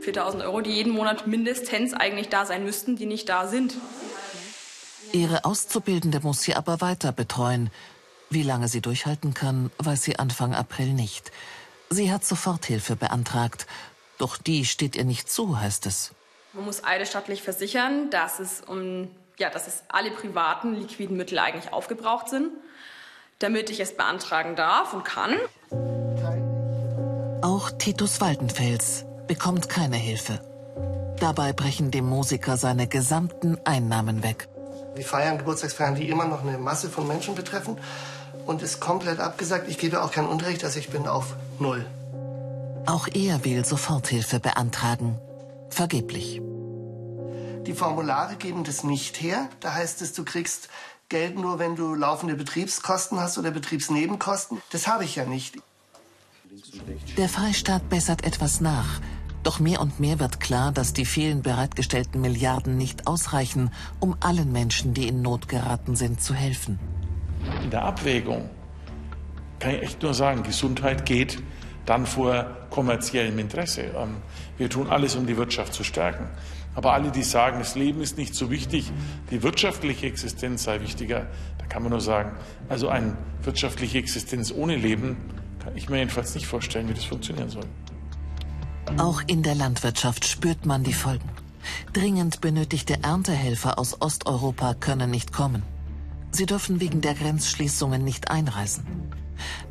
4000 0.00 0.42
Euro, 0.44 0.60
die 0.60 0.70
jeden 0.70 0.92
Monat 0.92 1.26
mindestens 1.26 1.92
eigentlich 1.92 2.28
da 2.28 2.46
sein 2.46 2.64
müssten, 2.64 2.96
die 2.96 3.06
nicht 3.06 3.28
da 3.28 3.46
sind. 3.46 3.74
Ihre 5.12 5.44
Auszubildende 5.44 6.20
muss 6.22 6.42
sie 6.42 6.54
aber 6.54 6.80
weiter 6.80 7.12
betreuen. 7.12 7.70
Wie 8.30 8.42
lange 8.44 8.68
sie 8.68 8.80
durchhalten 8.80 9.34
kann, 9.34 9.70
weiß 9.78 10.02
sie 10.04 10.18
Anfang 10.18 10.54
April 10.54 10.92
nicht. 10.92 11.32
Sie 11.90 12.12
hat 12.12 12.24
Soforthilfe 12.24 12.94
beantragt, 12.94 13.66
doch 14.18 14.36
die 14.36 14.64
steht 14.64 14.94
ihr 14.94 15.04
nicht 15.04 15.30
zu, 15.30 15.58
heißt 15.58 15.86
es. 15.86 16.12
Man 16.52 16.64
muss 16.64 16.82
eidesstattlich 16.82 17.42
versichern, 17.42 18.10
dass 18.10 18.40
es 18.40 18.60
um 18.60 19.08
ja, 19.40 19.48
dass 19.50 19.66
es 19.66 19.82
alle 19.88 20.10
privaten 20.10 20.74
liquiden 20.74 21.16
Mittel 21.16 21.38
eigentlich 21.38 21.72
aufgebraucht 21.72 22.28
sind, 22.28 22.50
damit 23.38 23.70
ich 23.70 23.80
es 23.80 23.96
beantragen 23.96 24.54
darf 24.54 24.92
und 24.92 25.04
kann. 25.04 25.34
Auch 27.42 27.70
Titus 27.70 28.20
Waldenfels 28.20 29.06
bekommt 29.26 29.68
keine 29.70 29.96
Hilfe. 29.96 30.40
Dabei 31.18 31.52
brechen 31.54 31.90
dem 31.90 32.06
Musiker 32.06 32.58
seine 32.58 32.86
gesamten 32.86 33.58
Einnahmen 33.64 34.22
weg. 34.22 34.48
Wir 34.94 35.04
feiern 35.04 35.38
Geburtstagsfeiern, 35.38 35.94
die 35.94 36.08
immer 36.08 36.26
noch 36.26 36.42
eine 36.42 36.58
Masse 36.58 36.90
von 36.90 37.08
Menschen 37.08 37.34
betreffen 37.34 37.78
und 38.44 38.60
ist 38.60 38.80
komplett 38.80 39.20
abgesagt. 39.20 39.68
Ich 39.68 39.78
gebe 39.78 40.02
auch 40.02 40.12
keinen 40.12 40.28
Unterricht, 40.28 40.64
also 40.64 40.78
ich 40.78 40.90
bin 40.90 41.06
auf 41.06 41.34
Null. 41.58 41.86
Auch 42.86 43.08
er 43.08 43.44
will 43.44 43.64
Soforthilfe 43.64 44.40
beantragen. 44.40 45.18
Vergeblich. 45.70 46.40
Die 47.66 47.74
Formulare 47.74 48.36
geben 48.36 48.64
das 48.64 48.84
nicht 48.84 49.20
her. 49.20 49.48
Da 49.60 49.74
heißt 49.74 50.02
es, 50.02 50.12
du 50.12 50.24
kriegst 50.24 50.68
Geld 51.08 51.36
nur, 51.36 51.58
wenn 51.58 51.76
du 51.76 51.94
laufende 51.94 52.34
Betriebskosten 52.34 53.20
hast 53.20 53.38
oder 53.38 53.50
Betriebsnebenkosten. 53.50 54.60
Das 54.70 54.86
habe 54.86 55.04
ich 55.04 55.16
ja 55.16 55.24
nicht. 55.24 55.56
Der 57.16 57.28
Freistaat 57.28 57.88
bessert 57.88 58.24
etwas 58.24 58.60
nach. 58.60 59.00
Doch 59.42 59.58
mehr 59.58 59.80
und 59.80 60.00
mehr 60.00 60.20
wird 60.20 60.40
klar, 60.40 60.70
dass 60.72 60.92
die 60.92 61.06
vielen 61.06 61.42
bereitgestellten 61.42 62.20
Milliarden 62.20 62.76
nicht 62.76 63.06
ausreichen, 63.06 63.72
um 63.98 64.16
allen 64.20 64.52
Menschen, 64.52 64.92
die 64.92 65.08
in 65.08 65.22
Not 65.22 65.48
geraten 65.48 65.96
sind, 65.96 66.22
zu 66.22 66.34
helfen. 66.34 66.78
In 67.62 67.70
der 67.70 67.84
Abwägung 67.84 68.50
kann 69.58 69.74
ich 69.74 69.82
echt 69.82 70.02
nur 70.02 70.14
sagen, 70.14 70.42
Gesundheit 70.42 71.06
geht 71.06 71.42
dann 71.86 72.06
vor 72.06 72.46
kommerziellem 72.70 73.38
Interesse. 73.38 73.82
Ähm, 73.96 74.16
wir 74.58 74.68
tun 74.70 74.88
alles, 74.88 75.16
um 75.16 75.26
die 75.26 75.36
Wirtschaft 75.36 75.74
zu 75.74 75.84
stärken. 75.84 76.28
Aber 76.74 76.92
alle, 76.92 77.10
die 77.10 77.22
sagen, 77.22 77.58
das 77.58 77.74
Leben 77.74 78.00
ist 78.00 78.16
nicht 78.16 78.34
so 78.34 78.50
wichtig, 78.50 78.92
die 79.30 79.42
wirtschaftliche 79.42 80.06
Existenz 80.06 80.64
sei 80.64 80.80
wichtiger, 80.80 81.26
da 81.58 81.66
kann 81.66 81.82
man 81.82 81.90
nur 81.90 82.00
sagen, 82.00 82.32
also 82.68 82.88
eine 82.88 83.16
wirtschaftliche 83.42 83.98
Existenz 83.98 84.52
ohne 84.52 84.76
Leben 84.76 85.16
kann 85.62 85.76
ich 85.76 85.88
mir 85.88 85.98
jedenfalls 85.98 86.34
nicht 86.34 86.46
vorstellen, 86.46 86.88
wie 86.88 86.94
das 86.94 87.04
funktionieren 87.04 87.50
soll. 87.50 87.64
Auch 88.98 89.22
in 89.26 89.42
der 89.42 89.54
Landwirtschaft 89.54 90.26
spürt 90.26 90.66
man 90.66 90.84
die 90.84 90.92
Folgen. 90.92 91.28
Dringend 91.92 92.40
benötigte 92.40 93.02
Erntehelfer 93.02 93.78
aus 93.78 94.00
Osteuropa 94.00 94.74
können 94.74 95.10
nicht 95.10 95.32
kommen. 95.32 95.62
Sie 96.32 96.46
dürfen 96.46 96.80
wegen 96.80 97.00
der 97.00 97.14
Grenzschließungen 97.14 98.02
nicht 98.02 98.30
einreisen. 98.30 98.84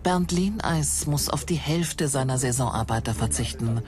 Bernd 0.04 0.32
Lieneis 0.32 1.08
muss 1.08 1.30
auf 1.30 1.46
die 1.46 1.56
Hälfte 1.56 2.08
seiner 2.08 2.38
Saisonarbeiter 2.38 3.14
verzichten, 3.14 3.82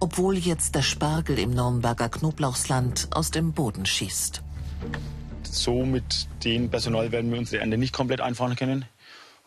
obwohl 0.00 0.36
jetzt 0.36 0.74
der 0.74 0.82
Spargel 0.82 1.38
im 1.38 1.50
Nürnberger 1.50 2.08
Knoblauchsland 2.08 3.08
aus 3.12 3.30
dem 3.30 3.52
Boden 3.52 3.86
schießt. 3.86 4.42
So 5.42 5.84
mit 5.84 6.28
dem 6.44 6.68
Personal 6.70 7.12
werden 7.12 7.30
wir 7.30 7.38
unsere 7.38 7.62
Ernte 7.62 7.78
nicht 7.78 7.92
komplett 7.92 8.20
einfahren 8.20 8.56
können. 8.56 8.84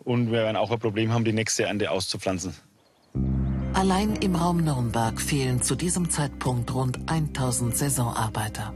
Und 0.04 0.28
wir 0.28 0.40
werden 0.40 0.58
auch 0.58 0.72
ein 0.72 0.80
Problem 0.80 1.12
haben, 1.12 1.26
die 1.26 1.34
nächste 1.34 1.64
Ernte 1.64 1.92
auszupflanzen. 1.92 2.54
Allein 3.74 4.16
im 4.16 4.36
Raum 4.36 4.64
Nürnberg 4.64 5.22
fehlen 5.22 5.62
zu 5.62 5.76
diesem 5.76 6.10
Zeitpunkt 6.10 6.74
rund 6.74 7.00
1000 7.12 7.76
Saisonarbeiter. 7.76 8.74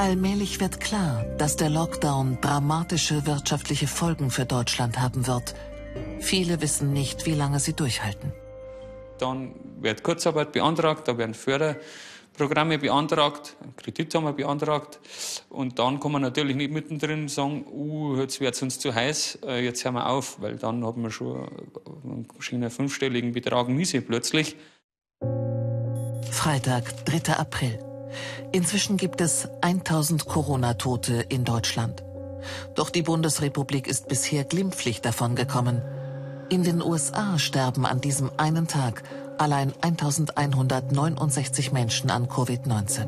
Allmählich 0.00 0.60
wird 0.60 0.80
klar, 0.80 1.26
dass 1.36 1.56
der 1.56 1.68
Lockdown 1.68 2.38
dramatische 2.40 3.26
wirtschaftliche 3.26 3.86
Folgen 3.86 4.30
für 4.30 4.46
Deutschland 4.46 4.98
haben 4.98 5.26
wird. 5.26 5.54
Viele 6.20 6.62
wissen 6.62 6.94
nicht, 6.94 7.26
wie 7.26 7.34
lange 7.34 7.60
sie 7.60 7.74
durchhalten. 7.74 8.32
Dann 9.18 9.54
wird 9.78 10.02
Kurzarbeit 10.02 10.52
beantragt, 10.52 11.06
da 11.06 11.18
werden 11.18 11.34
Förderprogramme 11.34 12.78
beantragt, 12.78 13.56
Kredit 13.76 14.14
haben 14.14 14.24
wir 14.24 14.32
beantragt. 14.32 15.00
Und 15.50 15.78
dann 15.78 16.00
kann 16.00 16.12
man 16.12 16.22
natürlich 16.22 16.56
nicht 16.56 16.72
mittendrin 16.72 17.28
sagen, 17.28 17.66
uh, 17.70 18.16
jetzt 18.16 18.40
wird 18.40 18.54
es 18.54 18.62
uns 18.62 18.78
zu 18.78 18.94
heiß, 18.94 19.40
äh, 19.46 19.62
jetzt 19.62 19.84
hören 19.84 19.96
wir 19.96 20.08
auf, 20.08 20.40
weil 20.40 20.56
dann 20.56 20.82
haben 20.82 21.02
wir 21.02 21.10
schon 21.10 21.46
einen 22.50 22.70
fünfstelligen 22.70 23.32
Betrag 23.32 23.68
Miese 23.68 24.00
plötzlich. 24.00 24.56
Freitag, 26.30 27.04
3. 27.04 27.34
April. 27.34 27.89
Inzwischen 28.52 28.96
gibt 28.96 29.20
es 29.20 29.48
1000 29.60 30.26
Corona-Tote 30.26 31.24
in 31.28 31.44
Deutschland. 31.44 32.02
Doch 32.74 32.90
die 32.90 33.02
Bundesrepublik 33.02 33.86
ist 33.86 34.08
bisher 34.08 34.44
glimpflich 34.44 35.00
davongekommen. 35.00 35.82
In 36.48 36.62
den 36.62 36.82
USA 36.82 37.38
sterben 37.38 37.86
an 37.86 38.00
diesem 38.00 38.30
einen 38.36 38.66
Tag 38.66 39.02
allein 39.38 39.72
1169 39.80 41.72
Menschen 41.72 42.10
an 42.10 42.26
Covid-19. 42.26 43.06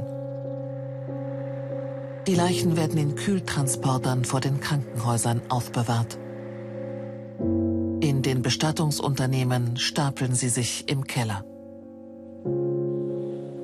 Die 2.27 2.35
Leichen 2.37 2.77
werden 2.77 2.99
in 2.99 3.17
Kühltransportern 3.17 4.25
vor 4.25 4.41
den 4.41 4.61
Krankenhäusern 4.61 5.43
aufbewahrt. 5.49 6.19
In 8.01 8.23
den 8.23 8.43
Bestattungsunternehmen 8.43 9.77
stapeln 9.77 10.35
sie 10.35 10.49
sich 10.49 10.89
im 10.89 11.05
Keller. 11.05 11.45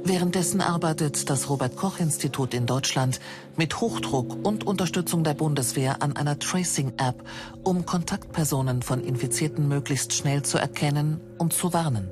Währenddessen 0.08 0.62
arbeitet 0.62 1.28
das 1.28 1.50
Robert 1.50 1.76
Koch 1.76 2.00
Institut 2.00 2.54
in 2.54 2.64
Deutschland 2.64 3.20
mit 3.58 3.78
Hochdruck 3.78 4.38
und 4.42 4.66
Unterstützung 4.66 5.22
der 5.22 5.34
Bundeswehr 5.34 6.00
an 6.00 6.16
einer 6.16 6.38
Tracing-App, 6.38 7.22
um 7.62 7.84
Kontaktpersonen 7.84 8.80
von 8.80 9.04
Infizierten 9.04 9.68
möglichst 9.68 10.14
schnell 10.14 10.42
zu 10.42 10.56
erkennen 10.56 11.20
und 11.36 11.52
zu 11.52 11.74
warnen. 11.74 12.08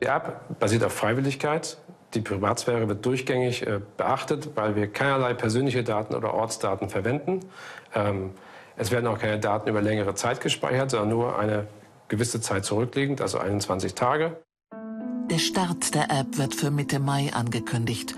Die 0.00 0.06
App 0.06 0.60
basiert 0.60 0.84
auf 0.84 0.92
Freiwilligkeit. 0.92 1.78
Die 2.14 2.20
Privatsphäre 2.20 2.88
wird 2.88 3.04
durchgängig 3.04 3.66
äh, 3.66 3.80
beachtet, 3.96 4.50
weil 4.54 4.76
wir 4.76 4.86
keinerlei 4.86 5.34
persönliche 5.34 5.82
Daten 5.82 6.14
oder 6.14 6.32
Ortsdaten 6.32 6.88
verwenden. 6.88 7.40
Ähm, 7.92 8.30
es 8.76 8.92
werden 8.92 9.08
auch 9.08 9.18
keine 9.18 9.40
Daten 9.40 9.68
über 9.68 9.82
längere 9.82 10.14
Zeit 10.14 10.40
gespeichert, 10.40 10.92
sondern 10.92 11.08
nur 11.08 11.36
eine 11.40 11.66
gewisse 12.06 12.40
Zeit 12.40 12.64
zurückliegend, 12.64 13.20
also 13.20 13.38
21 13.38 13.96
Tage. 13.96 14.36
Der 15.30 15.38
Start 15.38 15.94
der 15.94 16.10
App 16.10 16.38
wird 16.38 16.54
für 16.54 16.70
Mitte 16.70 17.00
Mai 17.00 17.32
angekündigt. 17.32 18.14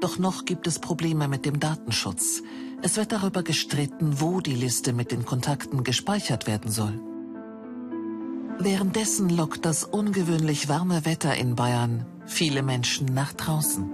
Doch 0.00 0.18
noch 0.18 0.44
gibt 0.44 0.66
es 0.66 0.78
Probleme 0.78 1.26
mit 1.26 1.44
dem 1.44 1.58
Datenschutz. 1.58 2.42
Es 2.82 2.96
wird 2.96 3.10
darüber 3.10 3.42
gestritten, 3.42 4.20
wo 4.20 4.40
die 4.40 4.54
Liste 4.54 4.92
mit 4.92 5.10
den 5.10 5.24
Kontakten 5.24 5.82
gespeichert 5.82 6.46
werden 6.46 6.70
soll. 6.70 7.00
Währenddessen 8.58 9.28
lockt 9.28 9.64
das 9.64 9.84
ungewöhnlich 9.84 10.68
warme 10.68 11.04
Wetter 11.04 11.34
in 11.34 11.56
Bayern 11.56 12.06
viele 12.26 12.62
Menschen 12.62 13.06
nach 13.06 13.32
draußen. 13.32 13.90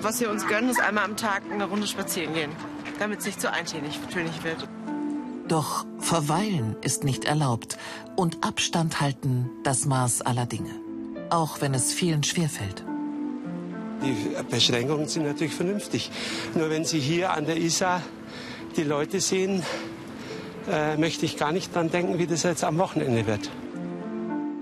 Was 0.00 0.20
wir 0.20 0.30
uns 0.30 0.46
gönnen, 0.46 0.70
ist 0.70 0.80
einmal 0.80 1.04
am 1.04 1.16
Tag 1.16 1.42
eine 1.50 1.66
Runde 1.66 1.86
spazieren 1.86 2.32
gehen, 2.34 2.50
damit 2.98 3.20
es 3.20 3.26
nicht 3.26 3.40
zu 3.40 3.52
eintönig 3.52 4.00
wird. 4.42 4.66
Doch 5.50 5.84
verweilen 5.98 6.76
ist 6.80 7.02
nicht 7.02 7.24
erlaubt 7.24 7.76
und 8.14 8.44
Abstand 8.44 9.00
halten 9.00 9.50
das 9.64 9.84
Maß 9.84 10.22
aller 10.22 10.46
Dinge. 10.46 10.70
Auch 11.28 11.60
wenn 11.60 11.74
es 11.74 11.92
vielen 11.92 12.22
schwerfällt. 12.22 12.84
Die 14.00 14.14
Beschränkungen 14.48 15.08
sind 15.08 15.24
natürlich 15.26 15.54
vernünftig. 15.54 16.12
Nur 16.54 16.70
wenn 16.70 16.84
Sie 16.84 17.00
hier 17.00 17.32
an 17.32 17.46
der 17.46 17.56
Isar 17.56 18.00
die 18.76 18.84
Leute 18.84 19.20
sehen, 19.20 19.64
äh, 20.70 20.96
möchte 20.96 21.26
ich 21.26 21.36
gar 21.36 21.50
nicht 21.50 21.74
dran 21.74 21.90
denken, 21.90 22.20
wie 22.20 22.28
das 22.28 22.44
jetzt 22.44 22.62
am 22.62 22.78
Wochenende 22.78 23.26
wird. 23.26 23.50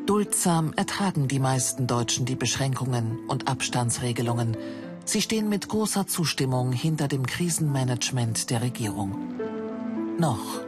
Duldsam 0.07 0.73
ertragen 0.75 1.29
die 1.29 1.39
meisten 1.39 1.87
Deutschen 1.87 2.25
die 2.25 2.35
Beschränkungen 2.35 3.19
und 3.29 3.47
Abstandsregelungen. 3.47 4.57
Sie 5.05 5.21
stehen 5.21 5.51
mit 5.51 5.69
großer 5.69 6.07
Zustimmung 6.07 6.73
hinter 6.73 7.09
dem 7.09 7.27
Krisenmanagement 7.27 8.49
der 8.49 8.63
Regierung. 8.63 9.19
Noch. 10.19 10.68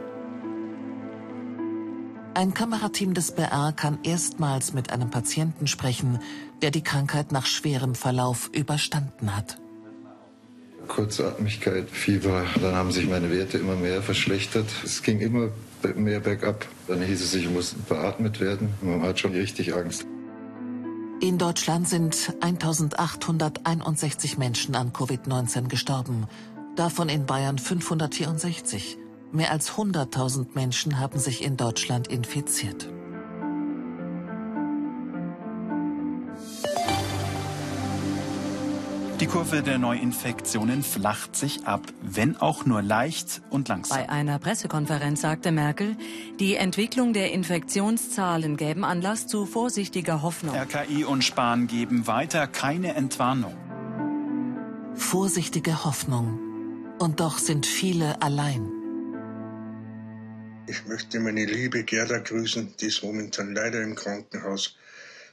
Ein 2.33 2.53
Kamerateam 2.53 3.13
des 3.13 3.31
BR 3.31 3.73
kann 3.73 3.99
erstmals 4.03 4.73
mit 4.73 4.91
einem 4.91 5.09
Patienten 5.09 5.67
sprechen, 5.67 6.19
der 6.61 6.71
die 6.71 6.81
Krankheit 6.81 7.33
nach 7.33 7.45
schwerem 7.45 7.93
Verlauf 7.93 8.49
überstanden 8.53 9.35
hat. 9.35 9.57
Kurzatmigkeit, 10.87 11.89
Fieber, 11.89 12.45
dann 12.61 12.75
haben 12.75 12.91
sich 12.91 13.07
meine 13.07 13.31
Werte 13.31 13.57
immer 13.57 13.75
mehr 13.75 14.01
verschlechtert. 14.01 14.67
Es 14.83 15.03
ging 15.03 15.19
immer 15.19 15.49
mehr 15.95 16.21
bergab. 16.21 16.65
Dann 16.87 17.01
hieß 17.01 17.21
es, 17.21 17.33
ich 17.33 17.49
muss 17.49 17.75
beatmet 17.87 18.39
werden. 18.39 18.73
Man 18.81 19.01
hat 19.01 19.19
schon 19.19 19.33
richtig 19.33 19.73
Angst. 19.73 20.05
In 21.19 21.37
Deutschland 21.37 21.87
sind 21.87 22.33
1861 22.41 24.37
Menschen 24.37 24.75
an 24.75 24.91
Covid-19 24.91 25.67
gestorben, 25.67 26.27
davon 26.75 27.09
in 27.09 27.25
Bayern 27.25 27.59
564. 27.59 28.97
Mehr 29.33 29.51
als 29.51 29.73
100.000 29.73 30.47
Menschen 30.55 30.99
haben 30.99 31.17
sich 31.17 31.43
in 31.43 31.55
Deutschland 31.55 32.07
infiziert. 32.07 32.89
Die 39.21 39.27
Kurve 39.27 39.61
der 39.61 39.77
Neuinfektionen 39.77 40.81
flacht 40.81 41.35
sich 41.35 41.67
ab, 41.67 41.81
wenn 42.01 42.37
auch 42.37 42.65
nur 42.65 42.81
leicht 42.81 43.43
und 43.51 43.67
langsam. 43.67 43.99
Bei 43.99 44.09
einer 44.09 44.39
Pressekonferenz 44.39 45.21
sagte 45.21 45.51
Merkel, 45.51 45.95
die 46.39 46.55
Entwicklung 46.55 47.13
der 47.13 47.31
Infektionszahlen 47.31 48.57
gäben 48.57 48.83
Anlass 48.83 49.27
zu 49.27 49.45
vorsichtiger 49.45 50.23
Hoffnung. 50.23 50.55
RKI 50.55 51.05
und 51.05 51.23
Spahn 51.23 51.67
geben 51.67 52.07
weiter 52.07 52.47
keine 52.47 52.95
Entwarnung. 52.95 53.55
Vorsichtige 54.95 55.85
Hoffnung. 55.85 56.39
Und 56.97 57.19
doch 57.19 57.37
sind 57.37 57.67
viele 57.67 58.23
allein. 58.23 58.80
Ich 60.67 60.85
möchte 60.85 61.19
meine 61.19 61.45
liebe 61.45 61.83
Gerda 61.83 62.19
grüßen, 62.19 62.75
die 62.79 62.87
ist 62.87 63.03
momentan 63.03 63.53
leider 63.53 63.81
im 63.81 63.95
Krankenhaus. 63.95 64.75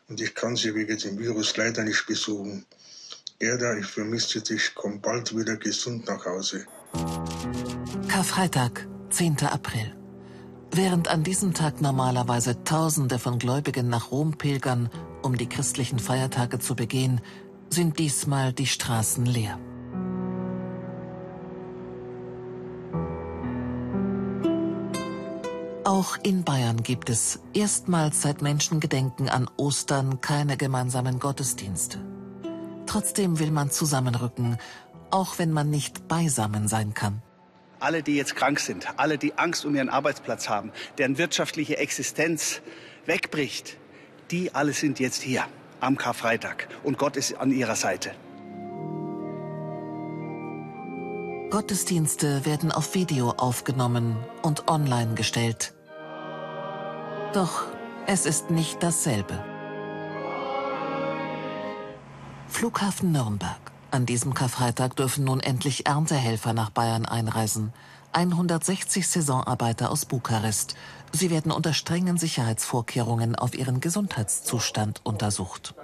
Und 0.08 0.20
ich 0.20 0.34
kann 0.34 0.56
sie 0.56 0.74
wegen 0.74 0.98
dem 0.98 1.18
Virus 1.18 1.56
leider 1.56 1.84
nicht 1.84 2.06
besuchen. 2.06 2.64
Gerda, 3.38 3.76
ich 3.76 3.86
vermisse 3.86 4.40
dich, 4.40 4.72
komm 4.74 5.00
bald 5.00 5.36
wieder 5.36 5.56
gesund 5.56 6.06
nach 6.06 6.24
Hause. 6.24 6.66
Karfreitag, 8.08 8.88
10. 9.10 9.44
April. 9.44 9.94
Während 10.72 11.08
an 11.08 11.24
diesem 11.24 11.54
Tag 11.54 11.80
normalerweise 11.80 12.64
Tausende 12.64 13.18
von 13.18 13.38
Gläubigen 13.38 13.88
nach 13.88 14.10
Rom 14.10 14.36
pilgern, 14.38 14.90
um 15.22 15.36
die 15.36 15.48
christlichen 15.48 15.98
Feiertage 15.98 16.58
zu 16.58 16.74
begehen, 16.74 17.20
sind 17.70 17.98
diesmal 17.98 18.52
die 18.52 18.66
Straßen 18.66 19.26
leer. 19.26 19.58
Auch 25.98 26.16
in 26.22 26.44
Bayern 26.44 26.84
gibt 26.84 27.10
es 27.10 27.40
erstmals 27.54 28.22
seit 28.22 28.40
Menschengedenken 28.40 29.28
an 29.28 29.50
Ostern 29.56 30.20
keine 30.20 30.56
gemeinsamen 30.56 31.18
Gottesdienste. 31.18 31.98
Trotzdem 32.86 33.40
will 33.40 33.50
man 33.50 33.72
zusammenrücken, 33.72 34.58
auch 35.10 35.40
wenn 35.40 35.50
man 35.50 35.70
nicht 35.70 36.06
beisammen 36.06 36.68
sein 36.68 36.94
kann. 36.94 37.20
Alle, 37.80 38.04
die 38.04 38.14
jetzt 38.14 38.36
krank 38.36 38.60
sind, 38.60 38.86
alle, 38.96 39.18
die 39.18 39.38
Angst 39.38 39.64
um 39.64 39.74
ihren 39.74 39.88
Arbeitsplatz 39.88 40.48
haben, 40.48 40.70
deren 40.98 41.18
wirtschaftliche 41.18 41.78
Existenz 41.78 42.60
wegbricht, 43.04 43.76
die 44.30 44.54
alle 44.54 44.74
sind 44.74 45.00
jetzt 45.00 45.22
hier 45.22 45.46
am 45.80 45.96
Karfreitag 45.96 46.68
und 46.84 46.96
Gott 46.96 47.16
ist 47.16 47.34
an 47.38 47.50
ihrer 47.50 47.74
Seite. 47.74 48.12
Gottesdienste 51.50 52.46
werden 52.46 52.70
auf 52.70 52.94
Video 52.94 53.30
aufgenommen 53.30 54.16
und 54.42 54.68
online 54.68 55.14
gestellt. 55.14 55.74
Doch 57.34 57.64
es 58.06 58.24
ist 58.24 58.50
nicht 58.50 58.82
dasselbe. 58.82 59.44
Flughafen 62.48 63.12
Nürnberg. 63.12 63.60
An 63.90 64.06
diesem 64.06 64.32
Karfreitag 64.32 64.96
dürfen 64.96 65.24
nun 65.24 65.40
endlich 65.40 65.86
Erntehelfer 65.86 66.54
nach 66.54 66.70
Bayern 66.70 67.04
einreisen. 67.04 67.74
160 68.12 69.06
Saisonarbeiter 69.06 69.90
aus 69.90 70.06
Bukarest. 70.06 70.74
Sie 71.12 71.30
werden 71.30 71.52
unter 71.52 71.74
strengen 71.74 72.16
Sicherheitsvorkehrungen 72.16 73.36
auf 73.36 73.54
ihren 73.54 73.80
Gesundheitszustand 73.80 75.02
untersucht. 75.04 75.74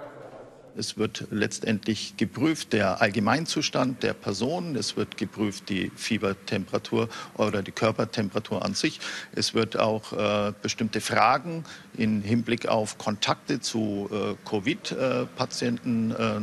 Es 0.77 0.97
wird 0.97 1.27
letztendlich 1.31 2.17
geprüft 2.17 2.73
der 2.73 3.01
Allgemeinzustand 3.01 4.03
der 4.03 4.13
Person. 4.13 4.75
Es 4.75 4.97
wird 4.97 5.15
geprüft 5.17 5.69
die 5.69 5.91
Fiebertemperatur 5.95 7.07
oder 7.35 7.63
die 7.63 7.71
Körpertemperatur 7.71 8.63
an 8.63 8.73
sich. 8.73 8.99
Es 9.33 9.53
wird 9.53 9.79
auch 9.79 10.11
äh, 10.11 10.53
bestimmte 10.61 10.99
Fragen 10.99 11.63
im 11.95 12.21
Hinblick 12.21 12.67
auf 12.67 12.97
Kontakte 12.97 13.61
zu 13.61 14.09
äh, 14.11 14.35
Covid-Patienten 14.47 16.11
äh, 16.11 16.41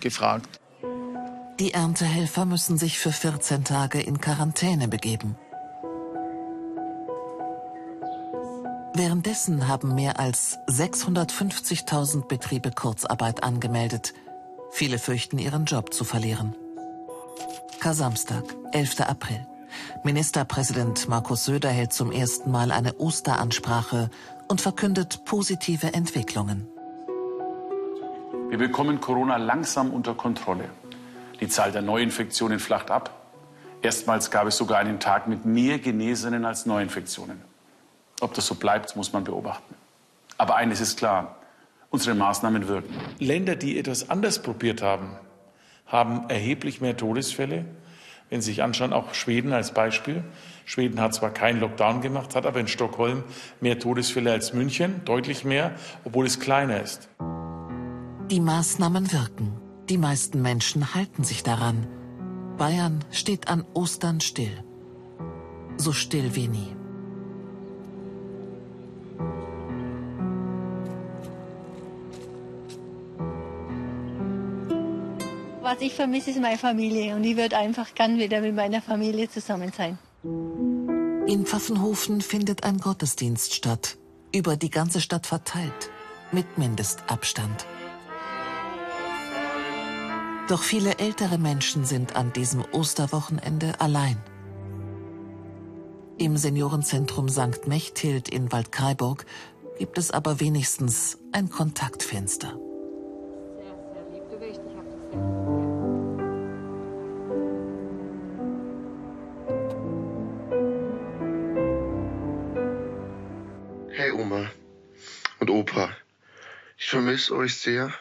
gefragt. 0.00 0.60
Die 1.58 1.72
Erntehelfer 1.72 2.44
müssen 2.44 2.76
sich 2.76 2.98
für 2.98 3.12
14 3.12 3.64
Tage 3.64 4.00
in 4.00 4.20
Quarantäne 4.20 4.88
begeben. 4.88 5.36
Währenddessen 8.98 9.68
haben 9.68 9.94
mehr 9.94 10.18
als 10.18 10.56
650.000 10.68 12.28
Betriebe 12.28 12.70
Kurzarbeit 12.70 13.42
angemeldet. 13.42 14.14
Viele 14.70 14.98
fürchten, 14.98 15.38
ihren 15.38 15.66
Job 15.66 15.92
zu 15.92 16.02
verlieren. 16.02 16.54
Kasamstag, 17.78 18.42
11. 18.72 19.00
April. 19.02 19.46
Ministerpräsident 20.02 21.10
Markus 21.10 21.44
Söder 21.44 21.68
hält 21.68 21.92
zum 21.92 22.10
ersten 22.10 22.50
Mal 22.50 22.70
eine 22.70 22.98
Osteransprache 22.98 24.08
und 24.48 24.62
verkündet 24.62 25.26
positive 25.26 25.92
Entwicklungen. 25.92 26.66
Wir 28.48 28.56
bekommen 28.56 29.02
Corona 29.02 29.36
langsam 29.36 29.90
unter 29.90 30.14
Kontrolle. 30.14 30.70
Die 31.42 31.48
Zahl 31.48 31.70
der 31.70 31.82
Neuinfektionen 31.82 32.58
flacht 32.58 32.90
ab. 32.90 33.10
Erstmals 33.82 34.30
gab 34.30 34.46
es 34.46 34.56
sogar 34.56 34.78
einen 34.78 35.00
Tag 35.00 35.28
mit 35.28 35.44
mehr 35.44 35.78
Genesenen 35.78 36.46
als 36.46 36.64
Neuinfektionen. 36.64 37.45
Ob 38.20 38.34
das 38.34 38.46
so 38.46 38.54
bleibt, 38.54 38.96
muss 38.96 39.12
man 39.12 39.24
beobachten. 39.24 39.74
Aber 40.38 40.56
eines 40.56 40.80
ist 40.80 40.98
klar, 40.98 41.36
unsere 41.90 42.14
Maßnahmen 42.14 42.68
wirken. 42.68 42.94
Länder, 43.18 43.56
die 43.56 43.78
etwas 43.78 44.10
anders 44.10 44.42
probiert 44.42 44.82
haben, 44.82 45.10
haben 45.86 46.28
erheblich 46.28 46.80
mehr 46.80 46.96
Todesfälle. 46.96 47.64
Wenn 48.28 48.40
Sie 48.40 48.50
sich 48.50 48.62
anschauen, 48.62 48.92
auch 48.92 49.14
Schweden 49.14 49.52
als 49.52 49.72
Beispiel. 49.72 50.24
Schweden 50.64 51.00
hat 51.00 51.14
zwar 51.14 51.30
keinen 51.30 51.60
Lockdown 51.60 52.00
gemacht, 52.00 52.34
hat 52.34 52.44
aber 52.44 52.58
in 52.58 52.68
Stockholm 52.68 53.22
mehr 53.60 53.78
Todesfälle 53.78 54.32
als 54.32 54.52
München, 54.52 55.02
deutlich 55.04 55.44
mehr, 55.44 55.72
obwohl 56.04 56.26
es 56.26 56.40
kleiner 56.40 56.82
ist. 56.82 57.08
Die 58.30 58.40
Maßnahmen 58.40 59.12
wirken. 59.12 59.60
Die 59.88 59.98
meisten 59.98 60.42
Menschen 60.42 60.94
halten 60.94 61.22
sich 61.22 61.44
daran. 61.44 61.86
Bayern 62.58 63.04
steht 63.12 63.46
an 63.46 63.64
Ostern 63.74 64.20
still. 64.20 64.64
So 65.76 65.92
still 65.92 66.34
wie 66.34 66.48
nie. 66.48 66.74
Was 75.76 75.82
ich 75.82 75.94
vermisse, 75.94 76.30
ist 76.30 76.40
meine 76.40 76.56
Familie 76.56 77.14
und 77.14 77.22
ich 77.22 77.36
würde 77.36 77.54
einfach 77.58 77.94
gern 77.94 78.16
wieder 78.16 78.40
mit 78.40 78.54
meiner 78.54 78.80
Familie 78.80 79.28
zusammen 79.28 79.70
sein. 79.76 79.98
In 81.26 81.44
Pfaffenhofen 81.44 82.22
findet 82.22 82.64
ein 82.64 82.78
Gottesdienst 82.78 83.52
statt, 83.52 83.98
über 84.34 84.56
die 84.56 84.70
ganze 84.70 85.02
Stadt 85.02 85.26
verteilt, 85.26 85.90
mit 86.32 86.56
Mindestabstand. 86.56 87.66
Doch 90.48 90.62
viele 90.62 90.98
ältere 90.98 91.36
Menschen 91.36 91.84
sind 91.84 92.16
an 92.16 92.32
diesem 92.32 92.64
Osterwochenende 92.72 93.78
allein. 93.78 94.16
Im 96.16 96.38
Seniorenzentrum 96.38 97.28
St. 97.28 97.66
Mechthild 97.66 98.30
in 98.30 98.50
Waldkraiburg 98.50 99.26
gibt 99.78 99.98
es 99.98 100.10
aber 100.10 100.40
wenigstens 100.40 101.18
ein 101.32 101.50
Kontaktfenster. 101.50 102.58
Vermisse 117.16 117.34
euch 117.34 117.54
sehr. 117.60 117.92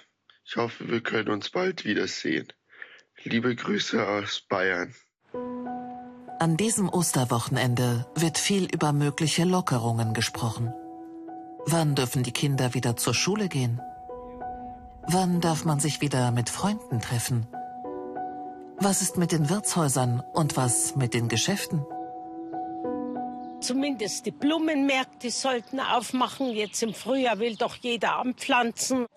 Ich 0.46 0.58
hoffe, 0.58 0.90
wir 0.90 1.02
können 1.02 1.30
uns 1.30 1.50
bald 1.50 1.86
wiedersehen. 1.86 2.48
Liebe 3.24 3.56
Grüße 3.56 4.06
aus 4.06 4.42
Bayern. 4.50 4.94
An 6.40 6.58
diesem 6.58 6.90
Osterwochenende 6.90 8.06
wird 8.16 8.38
viel 8.38 8.66
über 8.66 8.92
mögliche 8.92 9.46
Lockerungen 9.46 10.14
gesprochen. 10.14 10.74
Wann 11.66 11.96
dürfen 11.96 12.24
die 12.24 12.34
Kinder 12.34 12.74
wieder 12.74 12.98
zur 12.98 13.14
Schule 13.14 13.48
gehen? 13.48 13.80
Wann 15.08 15.40
darf 15.40 15.64
man 15.64 15.80
sich 15.80 16.02
wieder 16.02 16.32
mit 16.32 16.50
Freunden 16.50 17.00
treffen? 17.00 17.48
Was 18.78 19.02
ist 19.02 19.18
mit 19.18 19.32
den 19.32 19.50
Wirtshäusern 19.50 20.22
und 20.34 20.58
was 20.58 20.98
mit 20.98 21.14
den 21.14 21.30
Geschäften? 21.30 21.86
Zumindest 23.66 24.28
die 24.28 24.32
Blumenmärkte 24.32 25.32
sollten 25.32 25.80
aufmachen. 25.80 26.52
Jetzt 26.52 26.84
im 26.84 26.94
Frühjahr 26.94 27.40
will 27.40 27.56
doch 27.56 27.76
jeder 27.78 28.20
anpflanzen. 28.20 29.08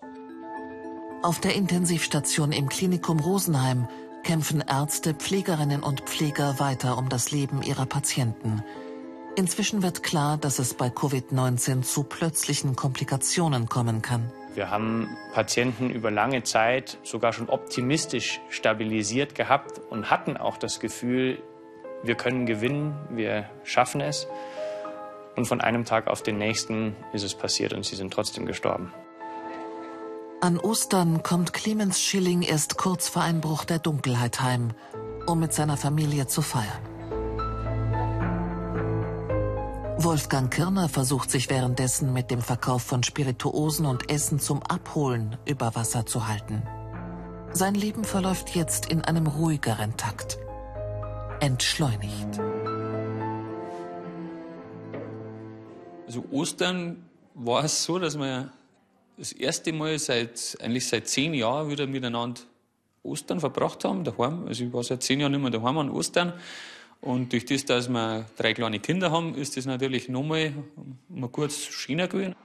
Auf 1.21 1.39
der 1.39 1.53
Intensivstation 1.53 2.51
im 2.51 2.67
Klinikum 2.67 3.19
Rosenheim 3.19 3.87
kämpfen 4.23 4.63
Ärzte, 4.67 5.13
Pflegerinnen 5.13 5.83
und 5.83 6.01
Pfleger 6.01 6.59
weiter 6.59 6.97
um 6.97 7.09
das 7.09 7.29
Leben 7.29 7.61
ihrer 7.61 7.85
Patienten. 7.85 8.63
Inzwischen 9.35 9.83
wird 9.83 10.01
klar, 10.01 10.37
dass 10.37 10.57
es 10.57 10.73
bei 10.73 10.87
Covid-19 10.87 11.83
zu 11.83 12.01
plötzlichen 12.01 12.75
Komplikationen 12.75 13.69
kommen 13.69 14.01
kann. 14.01 14.31
Wir 14.55 14.71
haben 14.71 15.15
Patienten 15.31 15.91
über 15.91 16.09
lange 16.09 16.41
Zeit 16.41 16.97
sogar 17.03 17.33
schon 17.33 17.49
optimistisch 17.49 18.41
stabilisiert 18.49 19.35
gehabt 19.35 19.79
und 19.91 20.09
hatten 20.09 20.37
auch 20.37 20.57
das 20.57 20.79
Gefühl, 20.79 21.37
wir 22.03 22.15
können 22.15 22.45
gewinnen, 22.45 22.95
wir 23.09 23.49
schaffen 23.63 24.01
es. 24.01 24.27
Und 25.35 25.45
von 25.45 25.61
einem 25.61 25.85
Tag 25.85 26.07
auf 26.07 26.21
den 26.21 26.37
nächsten 26.37 26.95
ist 27.13 27.23
es 27.23 27.33
passiert 27.33 27.73
und 27.73 27.85
sie 27.85 27.95
sind 27.95 28.13
trotzdem 28.13 28.45
gestorben. 28.45 28.93
An 30.41 30.57
Ostern 30.57 31.21
kommt 31.21 31.53
Clemens 31.53 32.01
Schilling 32.01 32.41
erst 32.41 32.77
kurz 32.77 33.09
vor 33.09 33.23
Einbruch 33.23 33.65
der 33.65 33.79
Dunkelheit 33.79 34.41
heim, 34.41 34.71
um 35.25 35.39
mit 35.39 35.53
seiner 35.53 35.77
Familie 35.77 36.27
zu 36.27 36.41
feiern. 36.41 36.79
Wolfgang 39.97 40.49
Kirner 40.49 40.87
versucht 40.87 41.29
sich 41.29 41.49
währenddessen 41.49 42.13
mit 42.13 42.31
dem 42.31 42.41
Verkauf 42.41 42.83
von 42.83 43.03
Spirituosen 43.03 43.85
und 43.85 44.09
Essen 44.09 44.39
zum 44.39 44.63
Abholen 44.63 45.35
über 45.45 45.75
Wasser 45.75 46.05
zu 46.05 46.25
halten. 46.29 46.63
Sein 47.51 47.75
Leben 47.75 48.05
verläuft 48.05 48.55
jetzt 48.55 48.89
in 48.89 49.03
einem 49.03 49.27
ruhigeren 49.27 49.97
Takt. 49.97 50.37
Entschleunigt. 51.41 52.39
Also 56.05 56.23
Ostern 56.31 57.05
war 57.33 57.63
es 57.63 57.83
so, 57.83 57.99
dass 57.99 58.17
wir 58.17 58.51
das 59.17 59.31
erste 59.31 59.71
Mal 59.71 59.97
seit 59.99 60.57
eigentlich 60.61 60.87
seit 60.87 61.07
zehn 61.07 61.33
Jahren 61.33 61.69
wieder 61.69 61.87
miteinander 61.87 62.41
Ostern 63.03 63.39
verbracht 63.39 63.85
haben, 63.85 64.03
daheim. 64.03 64.47
Also 64.47 64.65
ich 64.65 64.73
war 64.73 64.83
seit 64.83 65.03
zehn 65.03 65.19
Jahren 65.19 65.31
nicht 65.31 65.41
mehr 65.41 65.51
daheim 65.51 65.77
an 65.77 65.89
Ostern. 65.89 66.33
Und 67.01 67.31
durch 67.31 67.45
das, 67.45 67.63
dass 67.63 67.87
wir 67.87 68.25
drei 68.37 68.53
kleine 68.53 68.79
Kinder 68.79 69.11
haben, 69.11 69.35
ist 69.35 69.55
das 69.55 69.65
natürlich 69.65 70.09
nochmal 70.09 70.53
mal 71.07 71.29
kurz 71.29 71.57
schöner 71.57 72.07
gewesen. 72.07 72.35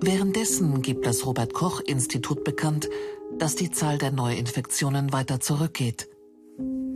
Währenddessen 0.00 0.80
gibt 0.80 1.04
das 1.06 1.26
Robert 1.26 1.52
Koch 1.52 1.80
Institut 1.80 2.44
bekannt, 2.44 2.88
dass 3.38 3.56
die 3.56 3.70
Zahl 3.70 3.98
der 3.98 4.12
Neuinfektionen 4.12 5.12
weiter 5.12 5.40
zurückgeht. 5.40 6.08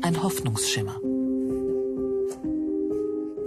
Ein 0.02 0.20
Hoffnungsschimmer. 0.20 1.00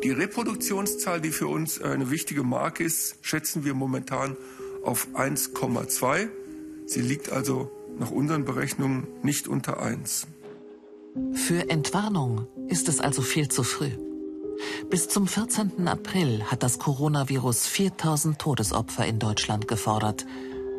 Die 0.04 0.12
Reproduktionszahl, 0.12 1.20
die 1.20 1.32
für 1.32 1.48
uns 1.48 1.82
eine 1.82 2.10
wichtige 2.12 2.44
Marke 2.44 2.84
ist, 2.84 3.18
schätzen 3.22 3.66
wir 3.66 3.74
momentan 3.74 4.38
auf 4.84 5.10
1,2. 5.14 6.30
Sie 6.86 7.02
liegt 7.02 7.30
also 7.32 7.70
nach 8.00 8.12
unseren 8.12 8.46
Berechnungen 8.46 9.08
nicht 9.22 9.50
unter 9.50 9.82
1. 9.82 10.28
Für 11.34 11.70
Entwarnung 11.70 12.48
ist 12.70 12.88
es 12.88 13.02
also 13.02 13.22
viel 13.22 13.50
zu 13.50 13.64
früh. 13.64 13.92
Bis 14.90 15.10
zum 15.10 15.28
14. 15.28 15.88
April 15.88 16.44
hat 16.46 16.64
das 16.64 16.80
Coronavirus 16.80 17.68
4000 17.68 18.40
Todesopfer 18.40 19.06
in 19.06 19.20
Deutschland 19.20 19.68
gefordert. 19.68 20.26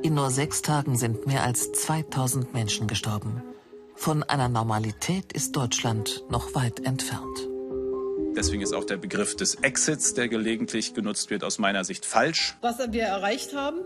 In 0.02 0.14
nur 0.14 0.30
sechs 0.30 0.62
Tagen 0.62 0.96
sind 0.96 1.26
mehr 1.26 1.42
als 1.42 1.72
2000 1.72 2.54
Menschen 2.54 2.86
gestorben. 2.86 3.42
Von 3.96 4.22
einer 4.22 4.48
Normalität 4.48 5.32
ist 5.32 5.56
Deutschland 5.56 6.22
noch 6.30 6.54
weit 6.54 6.84
entfernt. 6.84 7.48
Deswegen 8.36 8.62
ist 8.62 8.74
auch 8.74 8.84
der 8.84 8.98
Begriff 8.98 9.34
des 9.34 9.54
Exits, 9.56 10.12
der 10.14 10.28
gelegentlich 10.28 10.92
genutzt 10.92 11.30
wird, 11.30 11.42
aus 11.42 11.58
meiner 11.58 11.84
Sicht 11.84 12.04
falsch. 12.04 12.56
Was 12.60 12.78
wir 12.92 13.02
erreicht 13.02 13.54
haben, 13.54 13.78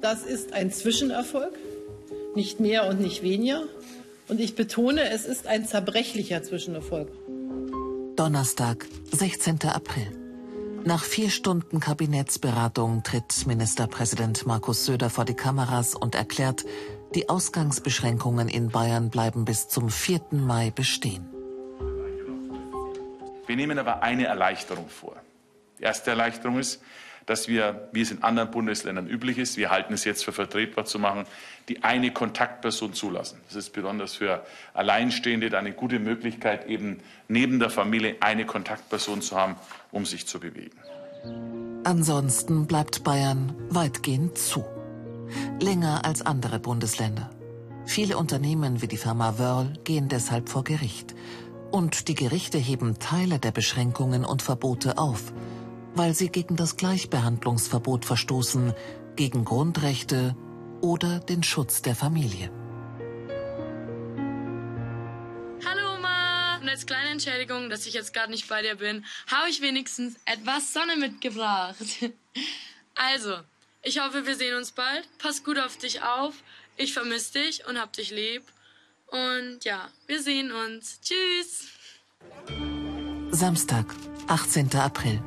das 0.00 0.24
ist 0.24 0.52
ein 0.52 0.72
Zwischenerfolg, 0.72 1.54
nicht 2.34 2.58
mehr 2.58 2.88
und 2.88 3.00
nicht 3.00 3.22
weniger. 3.22 3.62
Und 4.28 4.40
ich 4.40 4.56
betone, 4.56 5.08
es 5.10 5.24
ist 5.24 5.46
ein 5.46 5.66
zerbrechlicher 5.66 6.42
Zwischenerfolg. 6.42 7.08
Donnerstag, 8.16 8.86
16. 9.12 9.60
April. 9.62 10.08
Nach 10.84 11.02
vier 11.02 11.30
Stunden 11.30 11.80
Kabinettsberatung 11.80 13.02
tritt 13.02 13.46
Ministerpräsident 13.46 14.46
Markus 14.46 14.84
Söder 14.84 15.10
vor 15.10 15.24
die 15.24 15.34
Kameras 15.34 15.94
und 15.94 16.14
erklärt, 16.14 16.64
die 17.14 17.28
Ausgangsbeschränkungen 17.28 18.48
in 18.48 18.70
Bayern 18.70 19.10
bleiben 19.10 19.44
bis 19.44 19.68
zum 19.68 19.88
4. 19.88 20.20
Mai 20.32 20.70
bestehen. 20.70 21.26
Wir 23.46 23.56
nehmen 23.56 23.78
aber 23.78 24.02
eine 24.02 24.26
Erleichterung 24.26 24.88
vor. 24.88 25.16
Die 25.78 25.84
erste 25.84 26.10
Erleichterung 26.10 26.58
ist, 26.58 26.82
dass 27.26 27.48
wir, 27.48 27.88
wie 27.92 28.02
es 28.02 28.10
in 28.12 28.22
anderen 28.22 28.50
Bundesländern 28.50 29.08
üblich 29.08 29.38
ist, 29.38 29.56
wir 29.56 29.70
halten 29.70 29.92
es 29.92 30.04
jetzt 30.04 30.24
für 30.24 30.32
vertretbar 30.32 30.84
zu 30.84 30.98
machen, 30.98 31.26
die 31.68 31.82
eine 31.82 32.12
Kontaktperson 32.12 32.94
zulassen. 32.94 33.40
Das 33.48 33.56
ist 33.56 33.70
besonders 33.70 34.14
für 34.14 34.46
Alleinstehende 34.74 35.56
eine 35.58 35.72
gute 35.72 35.98
Möglichkeit, 35.98 36.66
eben 36.68 37.00
neben 37.28 37.58
der 37.58 37.70
Familie 37.70 38.16
eine 38.20 38.46
Kontaktperson 38.46 39.22
zu 39.22 39.36
haben, 39.36 39.56
um 39.90 40.06
sich 40.06 40.26
zu 40.26 40.38
bewegen. 40.38 40.78
Ansonsten 41.84 42.66
bleibt 42.66 43.02
Bayern 43.02 43.54
weitgehend 43.70 44.38
zu. 44.38 44.64
Länger 45.60 46.04
als 46.04 46.22
andere 46.22 46.58
Bundesländer. 46.58 47.30
Viele 47.84 48.18
Unternehmen 48.18 48.82
wie 48.82 48.88
die 48.88 48.96
Firma 48.96 49.38
Wörl 49.38 49.74
gehen 49.84 50.08
deshalb 50.08 50.48
vor 50.48 50.64
Gericht. 50.64 51.14
Und 51.70 52.08
die 52.08 52.14
Gerichte 52.14 52.58
heben 52.58 52.98
Teile 52.98 53.38
der 53.38 53.52
Beschränkungen 53.52 54.24
und 54.24 54.42
Verbote 54.42 54.98
auf– 54.98 55.32
weil 55.96 56.14
sie 56.14 56.28
gegen 56.28 56.56
das 56.56 56.76
Gleichbehandlungsverbot 56.76 58.04
verstoßen, 58.04 58.74
gegen 59.16 59.44
Grundrechte 59.44 60.36
oder 60.82 61.20
den 61.20 61.42
Schutz 61.42 61.80
der 61.80 61.96
Familie. 61.96 62.50
Hallo 65.64 65.94
Oma! 65.96 66.58
Und 66.60 66.68
als 66.68 66.84
kleine 66.84 67.10
Entschädigung, 67.10 67.70
dass 67.70 67.86
ich 67.86 67.94
jetzt 67.94 68.12
gerade 68.12 68.30
nicht 68.30 68.46
bei 68.46 68.60
dir 68.60 68.74
bin, 68.76 69.06
habe 69.26 69.48
ich 69.48 69.62
wenigstens 69.62 70.16
etwas 70.26 70.72
Sonne 70.72 70.96
mitgebracht. 70.96 71.76
Also, 72.98 73.34
ich 73.86 74.00
hoffe, 74.00 74.26
wir 74.26 74.36
sehen 74.36 74.56
uns 74.56 74.72
bald. 74.72 75.08
Pass 75.18 75.44
gut 75.44 75.58
auf 75.58 75.76
dich 75.78 76.02
auf. 76.02 76.34
Ich 76.76 76.92
vermisse 76.92 77.34
dich 77.34 77.66
und 77.66 77.78
hab 77.78 77.92
dich 77.92 78.10
lieb. 78.10 78.42
Und 79.06 79.64
ja, 79.64 79.88
wir 80.06 80.20
sehen 80.20 80.50
uns. 80.52 81.00
Tschüss! 81.00 81.68
Samstag, 83.30 83.86
18. 84.26 84.74
April. 84.76 85.22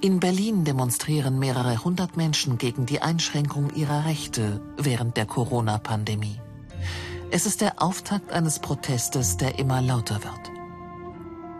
In 0.00 0.20
Berlin 0.20 0.64
demonstrieren 0.64 1.38
mehrere 1.38 1.84
hundert 1.84 2.16
Menschen 2.16 2.56
gegen 2.56 2.86
die 2.86 3.02
Einschränkung 3.02 3.74
ihrer 3.74 4.06
Rechte 4.06 4.60
während 4.76 5.16
der 5.16 5.26
Corona-Pandemie. 5.26 6.40
Es 7.30 7.46
ist 7.46 7.60
der 7.60 7.82
Auftakt 7.82 8.32
eines 8.32 8.60
Protestes, 8.60 9.36
der 9.36 9.58
immer 9.58 9.82
lauter 9.82 10.22
wird. 10.22 10.57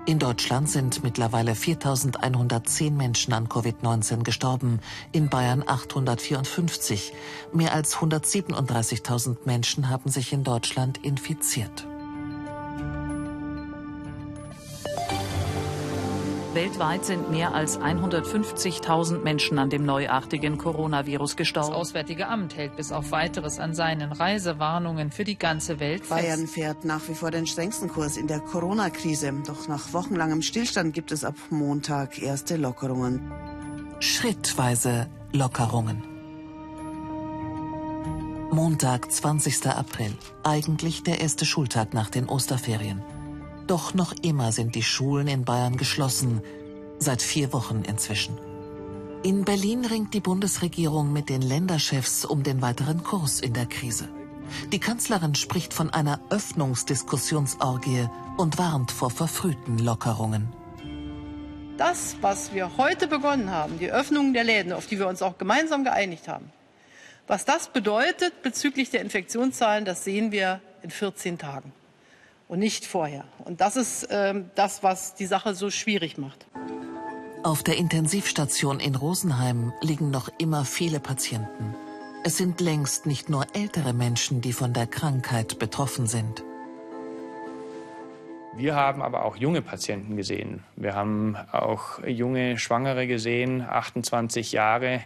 In 0.08 0.18
Deutschland 0.18 0.70
sind 0.70 1.04
mittlerweile 1.04 1.52
4.110 1.52 2.92
Menschen 2.92 3.34
an 3.34 3.46
Covid-19 3.46 4.22
gestorben, 4.22 4.80
in 5.12 5.28
Bayern 5.28 5.62
854. 5.66 7.12
Mehr 7.52 7.74
als 7.74 7.94
137.000 7.96 9.36
Menschen 9.44 9.90
haben 9.90 10.08
sich 10.08 10.32
in 10.32 10.44
Deutschland 10.44 10.96
infiziert. 11.04 11.86
Weltweit 16.54 17.04
sind 17.04 17.30
mehr 17.30 17.54
als 17.54 17.78
150.000 17.78 19.22
Menschen 19.22 19.58
an 19.58 19.68
dem 19.68 19.84
neuartigen 19.84 20.56
Coronavirus 20.56 21.36
gestorben. 21.36 21.70
Das 21.70 21.76
Auswärtige 21.76 22.26
Amt 22.28 22.56
hält 22.56 22.74
bis 22.76 22.90
auf 22.90 23.10
weiteres 23.10 23.58
an 23.58 23.74
seinen 23.74 24.12
Reisewarnungen 24.12 25.10
für 25.10 25.24
die 25.24 25.38
ganze 25.38 25.78
Welt 25.78 26.06
fest. 26.06 26.10
Bayern 26.10 26.46
fährt 26.46 26.84
nach 26.84 27.06
wie 27.08 27.14
vor 27.14 27.30
den 27.30 27.46
strengsten 27.46 27.88
Kurs 27.88 28.16
in 28.16 28.28
der 28.28 28.40
Corona-Krise. 28.40 29.32
Doch 29.46 29.68
nach 29.68 29.92
wochenlangem 29.92 30.40
Stillstand 30.40 30.94
gibt 30.94 31.12
es 31.12 31.22
ab 31.22 31.36
Montag 31.50 32.20
erste 32.20 32.56
Lockerungen. 32.56 33.30
Schrittweise 34.00 35.08
Lockerungen. 35.32 36.02
Montag, 38.50 39.12
20. 39.12 39.66
April. 39.66 40.16
Eigentlich 40.42 41.02
der 41.02 41.20
erste 41.20 41.44
Schultag 41.44 41.92
nach 41.92 42.08
den 42.08 42.26
Osterferien. 42.26 43.02
Doch 43.68 43.92
noch 43.92 44.14
immer 44.22 44.50
sind 44.50 44.74
die 44.74 44.82
Schulen 44.82 45.28
in 45.28 45.44
Bayern 45.44 45.76
geschlossen, 45.76 46.40
seit 46.98 47.20
vier 47.20 47.52
Wochen 47.52 47.82
inzwischen. 47.86 48.38
In 49.22 49.44
Berlin 49.44 49.84
ringt 49.84 50.14
die 50.14 50.20
Bundesregierung 50.20 51.12
mit 51.12 51.28
den 51.28 51.42
Länderchefs 51.42 52.24
um 52.24 52.42
den 52.42 52.62
weiteren 52.62 53.04
Kurs 53.04 53.40
in 53.40 53.52
der 53.52 53.66
Krise. 53.66 54.08
Die 54.72 54.78
Kanzlerin 54.78 55.34
spricht 55.34 55.74
von 55.74 55.90
einer 55.90 56.18
Öffnungsdiskussionsorgie 56.30 58.08
und 58.38 58.56
warnt 58.56 58.90
vor 58.90 59.10
verfrühten 59.10 59.78
Lockerungen. 59.78 60.48
Das, 61.76 62.16
was 62.22 62.54
wir 62.54 62.78
heute 62.78 63.06
begonnen 63.06 63.50
haben, 63.50 63.78
die 63.78 63.92
Öffnung 63.92 64.32
der 64.32 64.44
Läden, 64.44 64.72
auf 64.72 64.86
die 64.86 64.98
wir 64.98 65.08
uns 65.08 65.20
auch 65.20 65.36
gemeinsam 65.36 65.84
geeinigt 65.84 66.26
haben, 66.26 66.50
was 67.26 67.44
das 67.44 67.68
bedeutet 67.68 68.42
bezüglich 68.42 68.88
der 68.88 69.02
Infektionszahlen, 69.02 69.84
das 69.84 70.04
sehen 70.04 70.32
wir 70.32 70.62
in 70.82 70.90
14 70.90 71.36
Tagen 71.36 71.74
und 72.48 72.58
nicht 72.58 72.86
vorher. 72.86 73.24
Und 73.44 73.60
das 73.60 73.76
ist 73.76 74.04
äh, 74.04 74.34
das, 74.54 74.82
was 74.82 75.14
die 75.14 75.26
Sache 75.26 75.54
so 75.54 75.70
schwierig 75.70 76.18
macht. 76.18 76.46
Auf 77.44 77.62
der 77.62 77.76
Intensivstation 77.76 78.80
in 78.80 78.96
Rosenheim 78.96 79.72
liegen 79.80 80.10
noch 80.10 80.28
immer 80.38 80.64
viele 80.64 80.98
Patienten. 80.98 81.74
Es 82.24 82.36
sind 82.36 82.60
längst 82.60 83.06
nicht 83.06 83.30
nur 83.30 83.46
ältere 83.54 83.92
Menschen, 83.92 84.40
die 84.40 84.52
von 84.52 84.72
der 84.72 84.86
Krankheit 84.86 85.58
betroffen 85.58 86.06
sind. 86.06 86.42
Wir 88.56 88.74
haben 88.74 89.02
aber 89.02 89.24
auch 89.24 89.36
junge 89.36 89.62
Patienten 89.62 90.16
gesehen. 90.16 90.64
Wir 90.74 90.96
haben 90.96 91.36
auch 91.52 92.04
junge 92.04 92.58
Schwangere 92.58 93.06
gesehen, 93.06 93.62
28 93.62 94.50
Jahre. 94.50 95.00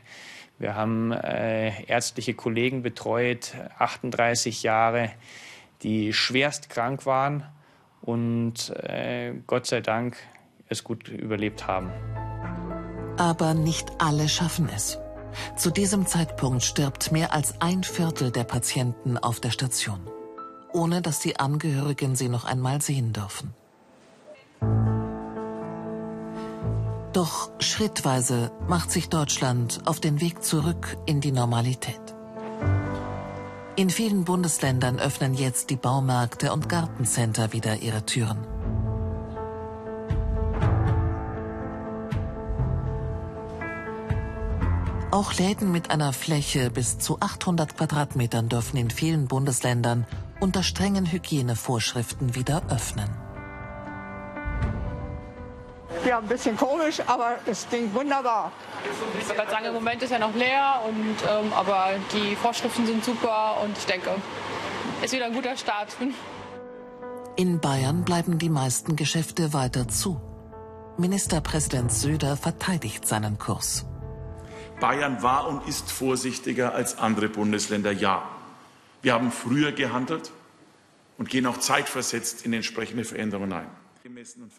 Wir 0.59 0.75
haben 0.75 1.13
äh, 1.13 1.85
ärztliche 1.85 2.33
Kollegen 2.33 2.83
betreut, 2.83 3.53
38 3.79 4.63
Jahre 4.63 5.11
die 5.83 6.13
schwerst 6.13 6.71
krank 6.71 7.07
waren 7.07 7.45
und 8.01 8.71
äh, 8.71 9.35
Gott 9.47 9.67
sei 9.67 9.81
Dank 9.81 10.17
es 10.69 10.85
gut 10.85 11.09
überlebt 11.09 11.67
haben. 11.67 11.91
Aber 13.19 13.55
nicht 13.55 13.91
alle 13.99 14.29
schaffen 14.29 14.69
es. 14.75 14.99
Zu 15.57 15.71
diesem 15.71 16.07
Zeitpunkt 16.07 16.63
stirbt 16.63 17.13
mehr 17.13 17.33
als 17.33 17.61
ein 17.61 17.85
Viertel 17.85 18.31
der 18.31 18.45
Patienten 18.45 19.17
auf 19.17 19.41
der 19.41 19.51
Station, 19.51 20.01
ohne 20.73 21.01
dass 21.01 21.21
die 21.21 21.39
Angehörigen 21.39 22.17
sie 22.17 22.29
noch 22.29 22.45
einmal 22.45 22.83
sehen 22.83 23.13
dürfen. 23.13 23.55
Doch 27.13 27.51
schrittweise 27.61 28.51
macht 28.69 28.91
sich 28.91 29.11
Deutschland 29.11 29.83
auf 29.85 30.01
den 30.01 30.21
Weg 30.21 30.43
zurück 30.43 30.97
in 31.05 31.21
die 31.21 31.33
Normalität. 31.33 32.02
In 33.75 33.89
vielen 33.89 34.25
Bundesländern 34.25 34.99
öffnen 34.99 35.33
jetzt 35.33 35.71
die 35.71 35.77
Baumärkte 35.77 36.53
und 36.53 36.69
Gartencenter 36.69 37.55
wieder 37.55 37.77
ihre 37.77 38.05
Türen. 38.05 38.47
Auch 45.11 45.33
Läden 45.35 45.73
mit 45.73 45.91
einer 45.91 46.13
Fläche 46.13 46.71
bis 46.71 46.99
zu 46.99 47.19
800 47.21 47.77
Quadratmetern 47.77 48.51
dürfen 48.51 48.77
in 48.77 48.91
vielen 48.91 49.27
Bundesländern 49.27 50.07
unter 50.41 50.63
strengen 50.63 51.11
Hygienevorschriften 51.11 52.35
wieder 52.35 52.63
öffnen. 52.69 53.22
Ja, 56.13 56.19
ein 56.19 56.27
bisschen 56.27 56.59
komisch, 56.59 57.01
aber 57.07 57.39
es 57.47 57.67
klingt 57.71 57.95
wunderbar. 57.95 58.53
Ich 59.19 59.27
würde 59.31 59.51
sagen, 59.51 59.65
im 59.65 59.73
Moment 59.73 60.03
ist 60.03 60.11
ja 60.11 60.19
noch 60.19 60.35
leer, 60.35 60.83
und, 60.87 61.17
ähm, 61.27 61.51
aber 61.55 61.93
die 62.13 62.37
Vorschriften 62.37 62.85
sind 62.85 63.03
super 63.03 63.57
und 63.65 63.79
ich 63.79 63.87
denke, 63.87 64.11
es 64.99 65.07
ist 65.07 65.13
wieder 65.15 65.25
ein 65.25 65.33
guter 65.33 65.57
Start. 65.57 65.97
In 67.37 67.61
Bayern 67.61 68.05
bleiben 68.05 68.39
die 68.39 68.51
meisten 68.51 68.95
Geschäfte 68.95 69.55
weiter 69.55 69.89
zu. 69.89 70.21
Ministerpräsident 70.99 71.91
Söder 71.91 72.37
verteidigt 72.37 73.09
seinen 73.09 73.39
Kurs. 73.39 73.87
Bayern 74.81 75.23
war 75.23 75.49
und 75.49 75.67
ist 75.67 75.91
vorsichtiger 75.91 76.75
als 76.75 76.99
andere 76.99 77.31
Bundesländer, 77.31 77.91
ja. 77.91 78.29
Wir 79.01 79.15
haben 79.15 79.33
früher 79.33 79.73
gehandelt 79.73 80.31
und 81.17 81.31
gehen 81.31 81.47
auch 81.47 81.57
zeitversetzt 81.57 82.45
in 82.45 82.53
entsprechende 82.53 83.05
Veränderungen 83.05 83.55
ein. 83.55 83.82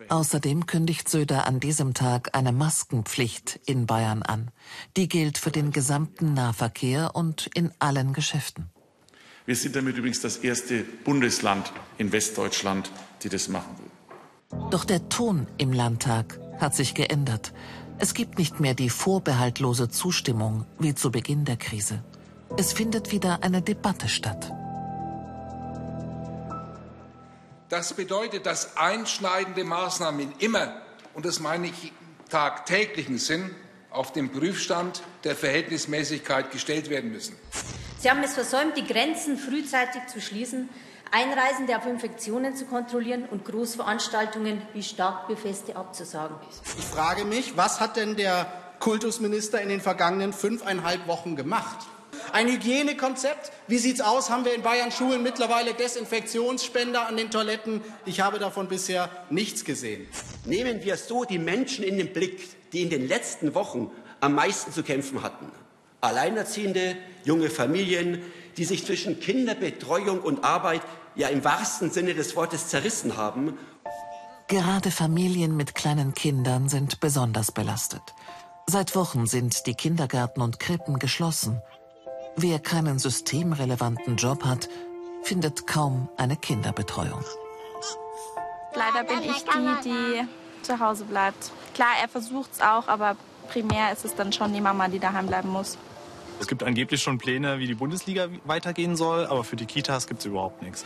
Außerdem 0.09 0.65
kündigt 0.65 1.09
Söder 1.09 1.47
an 1.47 1.59
diesem 1.59 1.93
Tag 1.93 2.35
eine 2.35 2.51
Maskenpflicht 2.51 3.59
in 3.65 3.85
Bayern 3.85 4.23
an. 4.23 4.51
Die 4.95 5.07
gilt 5.07 5.37
für 5.37 5.51
den 5.51 5.71
gesamten 5.71 6.33
Nahverkehr 6.33 7.15
und 7.15 7.49
in 7.53 7.71
allen 7.79 8.13
Geschäften. 8.13 8.69
Wir 9.45 9.55
sind 9.55 9.75
damit 9.75 9.97
übrigens 9.97 10.21
das 10.21 10.37
erste 10.37 10.83
Bundesland 11.03 11.73
in 11.97 12.11
Westdeutschland, 12.11 12.91
die 13.23 13.29
das 13.29 13.49
machen 13.49 13.75
will. 13.77 14.69
Doch 14.69 14.85
der 14.85 15.09
Ton 15.09 15.47
im 15.57 15.73
Landtag 15.73 16.39
hat 16.59 16.75
sich 16.75 16.93
geändert. 16.93 17.53
Es 17.97 18.13
gibt 18.13 18.37
nicht 18.37 18.59
mehr 18.59 18.73
die 18.73 18.89
vorbehaltlose 18.89 19.89
Zustimmung 19.89 20.65
wie 20.79 20.95
zu 20.95 21.11
Beginn 21.11 21.45
der 21.45 21.57
Krise. 21.57 22.03
Es 22.57 22.71
findet 22.71 23.11
wieder 23.11 23.43
eine 23.43 23.61
Debatte 23.61 24.07
statt. 24.07 24.51
Das 27.73 27.95
bedeutet, 27.95 28.45
dass 28.45 28.77
einschneidende 28.77 29.63
Maßnahmen 29.63 30.35
immer, 30.37 30.79
und 31.15 31.25
das 31.25 31.39
meine 31.39 31.65
ich 31.65 31.91
tagtäglichen 32.29 33.17
Sinn, 33.17 33.49
auf 33.89 34.13
den 34.13 34.31
Prüfstand 34.31 35.01
der 35.23 35.35
Verhältnismäßigkeit 35.35 36.51
gestellt 36.51 36.91
werden 36.91 37.11
müssen. 37.11 37.35
Sie 37.97 38.11
haben 38.11 38.21
es 38.21 38.35
versäumt, 38.35 38.77
die 38.77 38.85
Grenzen 38.85 39.39
frühzeitig 39.39 40.05
zu 40.05 40.21
schließen, 40.21 40.69
Einreisende 41.09 41.75
auf 41.75 41.87
Infektionen 41.87 42.55
zu 42.55 42.65
kontrollieren 42.65 43.25
und 43.25 43.43
Großveranstaltungen 43.43 44.61
wie 44.73 44.83
Starkbierfeste 44.83 45.75
abzusagen. 45.75 46.35
Ich 46.77 46.85
frage 46.85 47.25
mich, 47.25 47.57
was 47.57 47.79
hat 47.79 47.97
denn 47.97 48.15
der 48.15 48.53
Kultusminister 48.81 49.59
in 49.61 49.69
den 49.69 49.81
vergangenen 49.81 50.31
fünfeinhalb 50.31 51.07
Wochen 51.07 51.35
gemacht? 51.35 51.87
Ein 52.31 52.47
Hygienekonzept. 52.47 53.51
Wie 53.67 53.77
sieht's 53.77 54.01
aus? 54.01 54.29
Haben 54.29 54.45
wir 54.45 54.55
in 54.55 54.61
Bayern 54.61 54.91
Schulen 54.91 55.23
mittlerweile 55.23 55.73
Desinfektionsspender 55.73 57.07
an 57.07 57.17
den 57.17 57.29
Toiletten? 57.29 57.81
Ich 58.05 58.21
habe 58.21 58.39
davon 58.39 58.67
bisher 58.67 59.09
nichts 59.29 59.65
gesehen. 59.65 60.07
Nehmen 60.45 60.83
wir 60.83 60.97
so 60.97 61.25
die 61.25 61.39
Menschen 61.39 61.83
in 61.83 61.97
den 61.97 62.13
Blick, 62.13 62.71
die 62.71 62.81
in 62.81 62.89
den 62.89 63.07
letzten 63.07 63.53
Wochen 63.55 63.91
am 64.19 64.35
meisten 64.35 64.71
zu 64.71 64.83
kämpfen 64.83 65.21
hatten. 65.21 65.51
Alleinerziehende, 66.01 66.97
junge 67.23 67.49
Familien, 67.49 68.21
die 68.57 68.65
sich 68.65 68.85
zwischen 68.85 69.19
Kinderbetreuung 69.19 70.21
und 70.21 70.43
Arbeit 70.43 70.81
ja 71.15 71.27
im 71.27 71.43
wahrsten 71.43 71.91
Sinne 71.91 72.13
des 72.13 72.35
Wortes 72.35 72.67
zerrissen 72.67 73.17
haben. 73.17 73.57
Gerade 74.47 74.91
Familien 74.91 75.55
mit 75.55 75.75
kleinen 75.75 76.13
Kindern 76.13 76.69
sind 76.69 76.99
besonders 76.99 77.51
belastet. 77.51 78.01
Seit 78.67 78.95
Wochen 78.95 79.25
sind 79.25 79.65
die 79.67 79.73
Kindergärten 79.73 80.41
und 80.41 80.59
Krippen 80.59 80.99
geschlossen. 80.99 81.61
Wer 82.35 82.59
keinen 82.59 82.97
systemrelevanten 82.99 84.15
Job 84.15 84.43
hat, 84.43 84.67
findet 85.21 85.67
kaum 85.67 86.09
eine 86.17 86.35
Kinderbetreuung. 86.35 87.23
Leider 88.75 89.07
bin 89.07 89.21
ich 89.21 89.43
die, 89.43 89.89
die 89.89 90.63
zu 90.63 90.79
Hause 90.79 91.05
bleibt. 91.05 91.51
Klar, 91.75 91.91
er 92.01 92.09
versucht 92.09 92.51
es 92.53 92.61
auch, 92.61 92.87
aber 92.87 93.15
primär 93.49 93.91
ist 93.93 94.03
es 94.03 94.15
dann 94.15 94.33
schon 94.33 94.51
die 94.53 94.61
Mama, 94.61 94.87
die 94.87 94.99
daheim 94.99 95.27
bleiben 95.27 95.49
muss. 95.49 95.77
Es 96.39 96.47
gibt 96.47 96.63
angeblich 96.63 97.01
schon 97.01 97.19
Pläne, 97.19 97.59
wie 97.59 97.67
die 97.67 97.75
Bundesliga 97.75 98.27
weitergehen 98.45 98.95
soll, 98.95 99.27
aber 99.27 99.43
für 99.43 99.55
die 99.55 99.65
Kitas 99.65 100.07
gibt 100.07 100.21
es 100.21 100.25
überhaupt 100.25 100.61
nichts. 100.63 100.85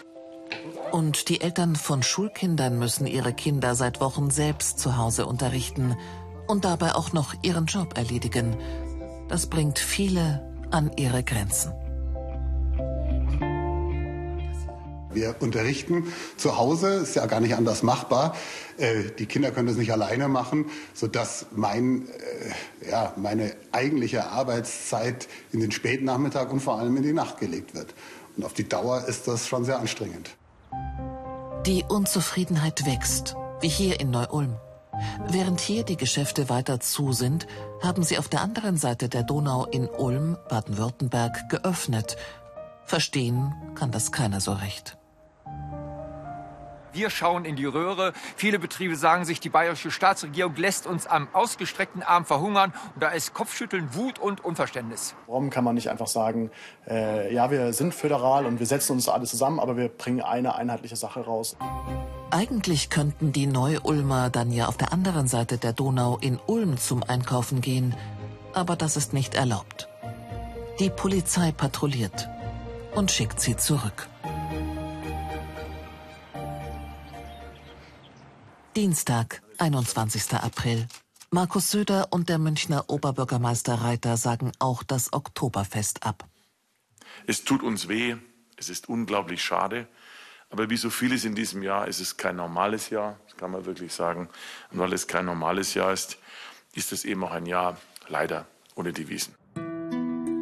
Und 0.91 1.29
die 1.29 1.41
Eltern 1.41 1.75
von 1.75 2.03
Schulkindern 2.03 2.77
müssen 2.77 3.07
ihre 3.07 3.33
Kinder 3.33 3.75
seit 3.75 4.01
Wochen 4.01 4.29
selbst 4.29 4.79
zu 4.79 4.97
Hause 4.97 5.25
unterrichten 5.25 5.97
und 6.47 6.65
dabei 6.65 6.95
auch 6.95 7.13
noch 7.13 7.33
ihren 7.41 7.65
Job 7.65 7.97
erledigen. 7.97 8.57
Das 9.29 9.47
bringt 9.47 9.79
viele 9.79 10.46
an 10.71 10.91
ihre 10.97 11.23
Grenzen. 11.23 11.73
Wir 15.17 15.35
unterrichten 15.39 16.13
zu 16.37 16.57
Hause, 16.57 16.89
ist 16.89 17.15
ja 17.15 17.25
gar 17.25 17.39
nicht 17.39 17.55
anders 17.55 17.81
machbar. 17.81 18.35
Äh, 18.77 19.05
die 19.17 19.25
Kinder 19.25 19.49
können 19.49 19.67
das 19.67 19.77
nicht 19.77 19.91
alleine 19.91 20.27
machen, 20.27 20.65
sodass 20.93 21.47
mein, 21.55 22.07
äh, 22.81 22.91
ja, 22.91 23.13
meine 23.15 23.55
eigentliche 23.71 24.27
Arbeitszeit 24.27 25.27
in 25.51 25.59
den 25.59 25.71
späten 25.71 26.05
Nachmittag 26.05 26.51
und 26.51 26.59
vor 26.59 26.77
allem 26.77 26.95
in 26.97 27.03
die 27.03 27.13
Nacht 27.13 27.39
gelegt 27.39 27.73
wird. 27.73 27.95
Und 28.35 28.45
auf 28.45 28.53
die 28.53 28.69
Dauer 28.69 29.05
ist 29.07 29.27
das 29.27 29.47
schon 29.47 29.65
sehr 29.65 29.79
anstrengend. 29.79 30.35
Die 31.65 31.83
Unzufriedenheit 31.87 32.85
wächst, 32.85 33.35
wie 33.61 33.69
hier 33.69 33.99
in 33.99 34.11
Neu-Ulm. 34.11 34.55
Während 35.27 35.59
hier 35.59 35.83
die 35.83 35.97
Geschäfte 35.97 36.49
weiter 36.49 36.79
zu 36.79 37.13
sind, 37.13 37.47
haben 37.81 38.03
sie 38.03 38.17
auf 38.17 38.27
der 38.27 38.41
anderen 38.41 38.77
Seite 38.77 39.09
der 39.09 39.23
Donau 39.23 39.65
in 39.65 39.87
Ulm, 39.87 40.37
Baden-Württemberg, 40.49 41.49
geöffnet. 41.49 42.17
Verstehen 42.85 43.53
kann 43.75 43.91
das 43.91 44.11
keiner 44.11 44.39
so 44.41 44.53
recht. 44.53 44.97
Wir 46.97 47.11
schauen 47.11 47.45
in 47.45 47.55
die 47.55 47.65
Röhre. 47.65 48.11
Viele 48.37 48.57
Betriebe 48.57 48.95
sagen 48.95 49.23
sich, 49.23 49.39
die 49.39 49.49
bayerische 49.49 49.91
Staatsregierung 49.91 50.55
lässt 50.55 50.87
uns 50.87 51.05
am 51.05 51.27
ausgestreckten 51.31 52.01
Arm 52.01 52.25
verhungern. 52.25 52.73
Und 52.95 53.03
da 53.03 53.09
ist 53.09 53.35
Kopfschütteln, 53.35 53.93
Wut 53.93 54.17
und 54.17 54.43
Unverständnis. 54.43 55.13
Warum 55.27 55.51
kann 55.51 55.63
man 55.63 55.75
nicht 55.75 55.91
einfach 55.91 56.07
sagen, 56.07 56.49
äh, 56.87 57.31
ja, 57.31 57.51
wir 57.51 57.71
sind 57.73 57.93
föderal 57.93 58.47
und 58.47 58.57
wir 58.57 58.65
setzen 58.65 58.93
uns 58.93 59.07
alle 59.09 59.27
zusammen, 59.27 59.59
aber 59.59 59.77
wir 59.77 59.89
bringen 59.89 60.21
eine 60.21 60.55
einheitliche 60.55 60.95
Sache 60.95 61.19
raus? 61.19 61.55
Eigentlich 62.31 62.89
könnten 62.89 63.31
die 63.31 63.45
Neu-Ulmer 63.45 64.31
dann 64.31 64.51
ja 64.51 64.65
auf 64.65 64.77
der 64.77 64.91
anderen 64.91 65.27
Seite 65.27 65.59
der 65.59 65.73
Donau 65.73 66.17
in 66.19 66.39
Ulm 66.47 66.79
zum 66.79 67.03
Einkaufen 67.03 67.61
gehen. 67.61 67.93
Aber 68.55 68.75
das 68.75 68.97
ist 68.97 69.13
nicht 69.13 69.35
erlaubt. 69.35 69.87
Die 70.79 70.89
Polizei 70.89 71.51
patrouilliert 71.51 72.27
und 72.95 73.11
schickt 73.11 73.39
sie 73.39 73.55
zurück. 73.55 74.07
Dienstag, 78.77 79.41
21. 79.57 80.35
April. 80.35 80.87
Markus 81.31 81.71
Söder 81.71 82.09
und 82.11 82.29
der 82.29 82.37
Münchner 82.37 82.91
Oberbürgermeister 82.91 83.73
Reiter 83.73 84.17
sagen 84.17 84.51
auch 84.59 84.83
das 84.83 85.13
Oktoberfest 85.13 86.05
ab. 86.05 86.27
Es 87.25 87.43
tut 87.43 87.63
uns 87.63 87.87
weh, 87.87 88.17
es 88.55 88.69
ist 88.69 88.87
unglaublich 88.87 89.41
schade, 89.41 89.87
aber 90.51 90.69
wie 90.69 90.77
so 90.77 90.91
vieles 90.91 91.25
in 91.25 91.33
diesem 91.33 91.63
Jahr 91.63 91.87
ist 91.87 91.99
es 91.99 92.17
kein 92.17 92.35
normales 92.35 92.91
Jahr, 92.91 93.19
das 93.25 93.35
kann 93.35 93.49
man 93.49 93.65
wirklich 93.65 93.93
sagen. 93.93 94.29
Und 94.71 94.77
weil 94.77 94.93
es 94.93 95.07
kein 95.07 95.25
normales 95.25 95.73
Jahr 95.73 95.91
ist, 95.91 96.19
ist 96.75 96.91
es 96.91 97.03
eben 97.03 97.23
auch 97.23 97.31
ein 97.31 97.47
Jahr 97.47 97.77
leider 98.07 98.45
ohne 98.75 98.93
die 98.93 99.09
Wiesen. 99.09 99.33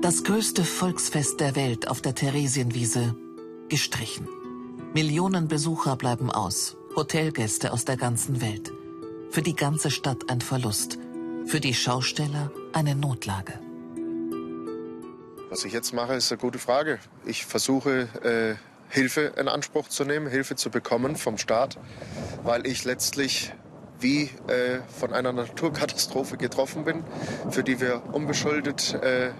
Das 0.01 0.25
größte 0.25 0.65
Volksfest 0.65 1.39
der 1.39 1.55
Welt 1.55 1.87
auf 1.87 2.01
der 2.01 2.15
Theresienwiese 2.15 3.15
gestrichen. 3.69 4.27
Millionen 4.93 5.47
Besucher 5.47 5.95
bleiben 5.95 6.29
aus. 6.29 6.75
Hotelgäste 6.95 7.73
aus 7.73 7.83
der 7.83 7.97
ganzen 7.97 8.41
Welt. 8.41 8.71
Für 9.29 9.41
die 9.41 9.55
ganze 9.55 9.91
Stadt 9.91 10.29
ein 10.29 10.39
Verlust. 10.39 10.97
Für 11.45 11.59
die 11.59 11.73
Schausteller 11.73 12.51
eine 12.71 12.95
Notlage. 12.95 13.59
Was 15.49 15.65
ich 15.65 15.73
jetzt 15.73 15.93
mache, 15.93 16.13
ist 16.13 16.31
eine 16.31 16.39
gute 16.39 16.57
Frage. 16.57 16.99
Ich 17.25 17.45
versuche, 17.45 18.07
äh, 18.23 18.55
Hilfe 18.87 19.33
in 19.37 19.49
Anspruch 19.49 19.89
zu 19.89 20.05
nehmen, 20.05 20.27
Hilfe 20.27 20.55
zu 20.55 20.69
bekommen 20.69 21.17
vom 21.17 21.37
Staat, 21.37 21.77
weil 22.43 22.65
ich 22.65 22.85
letztlich 22.85 23.51
wie 23.99 24.29
äh, 24.47 24.79
von 24.87 25.11
einer 25.11 25.33
Naturkatastrophe 25.33 26.37
getroffen 26.37 26.85
bin, 26.85 27.03
für 27.49 27.63
die 27.63 27.81
wir 27.81 28.03
unbeschuldet 28.13 28.93
äh, 28.93 29.31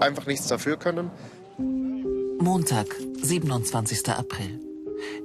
einfach 0.00 0.26
nichts 0.26 0.48
dafür 0.48 0.78
können. 0.78 1.12
Montag, 2.40 2.88
27. 3.22 4.08
April. 4.08 4.73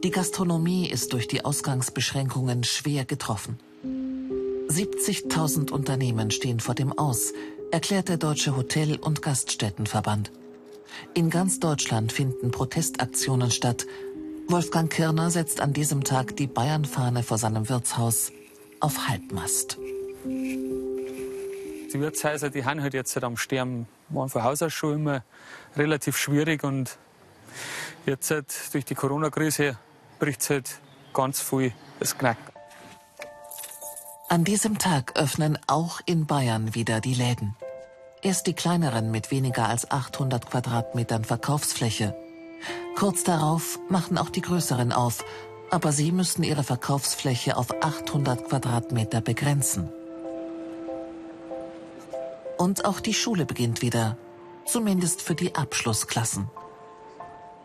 Die 0.03 0.11
Gastronomie 0.11 0.89
ist 0.89 1.11
durch 1.11 1.27
die 1.27 1.43
Ausgangsbeschränkungen 1.43 2.63
schwer 2.63 3.03
getroffen. 3.03 3.59
70.000 3.83 5.71
Unternehmen 5.71 6.31
stehen 6.31 6.61
vor 6.61 6.73
dem 6.73 6.97
Aus, 6.97 7.33
erklärt 7.71 8.07
der 8.07 8.15
Deutsche 8.17 8.55
Hotel- 8.55 8.97
und 8.97 9.21
Gaststättenverband. 9.21 10.31
In 11.13 11.29
ganz 11.29 11.59
Deutschland 11.59 12.13
finden 12.13 12.51
Protestaktionen 12.51 13.51
statt. 13.51 13.85
Wolfgang 14.47 14.89
Kirner 14.89 15.31
setzt 15.31 15.59
an 15.59 15.73
diesem 15.73 16.05
Tag 16.05 16.37
die 16.37 16.47
Bayernfahne 16.47 17.23
vor 17.23 17.37
seinem 17.37 17.67
Wirtshaus 17.67 18.31
auf 18.79 19.09
Halbmast. 19.09 19.77
Die 20.25 21.99
Wirtshäuser, 21.99 22.49
die 22.49 22.63
haben 22.63 22.81
halt 22.81 22.93
jetzt 22.93 23.15
halt 23.15 23.25
am 23.25 23.35
Sterben, 23.35 23.85
waren 24.09 24.29
von 24.29 24.43
Haus 24.43 24.61
aus 24.61 24.71
schon 24.71 24.93
immer 24.93 25.23
relativ 25.75 26.15
schwierig 26.15 26.63
und 26.63 26.97
Jetzt 28.05 28.31
halt 28.31 28.73
durch 28.73 28.85
die 28.85 28.95
Corona-Krise 28.95 29.77
bricht 30.19 30.41
es 30.41 30.49
halt 30.49 30.79
ganz 31.13 31.41
viel 31.41 31.73
das 31.99 32.17
Knack. 32.17 32.37
An 34.27 34.43
diesem 34.43 34.77
Tag 34.77 35.19
öffnen 35.19 35.57
auch 35.65 36.01
in 36.05 36.27
Bayern 36.27 36.75
wieder 36.75 37.01
die 37.01 37.15
Läden. 37.15 37.55
Erst 38.21 38.45
die 38.47 38.53
kleineren 38.53 39.11
mit 39.11 39.31
weniger 39.31 39.67
als 39.67 39.89
800 39.89 40.45
Quadratmetern 40.51 41.25
Verkaufsfläche. 41.25 42.15
Kurz 42.95 43.23
darauf 43.23 43.79
machen 43.89 44.17
auch 44.17 44.29
die 44.29 44.41
größeren 44.41 44.91
auf, 44.91 45.23
aber 45.71 45.91
sie 45.91 46.11
müssen 46.11 46.43
ihre 46.43 46.63
Verkaufsfläche 46.63 47.57
auf 47.57 47.81
800 47.81 48.49
Quadratmeter 48.49 49.21
begrenzen. 49.21 49.89
Und 52.57 52.85
auch 52.85 52.99
die 52.99 53.13
Schule 53.13 53.45
beginnt 53.45 53.81
wieder, 53.81 54.17
zumindest 54.65 55.21
für 55.21 55.33
die 55.33 55.55
Abschlussklassen. 55.55 56.49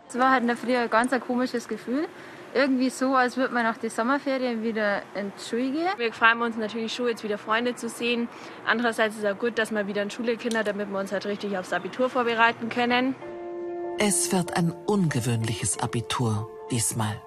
Es 0.07 0.17
war 0.17 0.31
halt 0.31 0.41
in 0.41 0.47
der 0.47 0.57
Früh 0.57 0.75
ein 0.75 0.89
ganz 0.89 1.11
ein 1.11 1.19
komisches 1.19 1.67
Gefühl. 1.67 2.07
Irgendwie 2.55 2.89
so, 2.89 3.15
als 3.15 3.35
würde 3.35 3.53
man 3.53 3.63
nach 3.63 3.77
den 3.77 3.89
Sommerferien 3.89 4.63
wieder 4.63 5.01
in 5.13 5.33
die 5.37 5.43
Schule 5.43 5.71
gehen. 5.71 5.87
Wir 5.97 6.13
freuen 6.13 6.41
uns 6.41 6.55
natürlich 6.55 6.95
schon, 6.95 7.09
jetzt 7.09 7.21
wieder 7.21 7.37
Freunde 7.37 7.75
zu 7.75 7.89
sehen. 7.89 8.29
Andererseits 8.65 9.17
ist 9.17 9.25
es 9.25 9.29
auch 9.29 9.37
gut, 9.37 9.59
dass 9.59 9.71
wir 9.71 9.87
wieder 9.87 10.01
in 10.01 10.09
Schule 10.09 10.37
Kinder, 10.37 10.63
damit 10.63 10.89
wir 10.89 10.97
uns 10.97 11.11
halt 11.11 11.25
richtig 11.25 11.57
aufs 11.57 11.73
Abitur 11.73 12.09
vorbereiten 12.09 12.69
können. 12.69 13.13
Es 13.99 14.31
wird 14.31 14.55
ein 14.55 14.71
ungewöhnliches 14.71 15.79
Abitur 15.79 16.49
diesmal. 16.71 17.21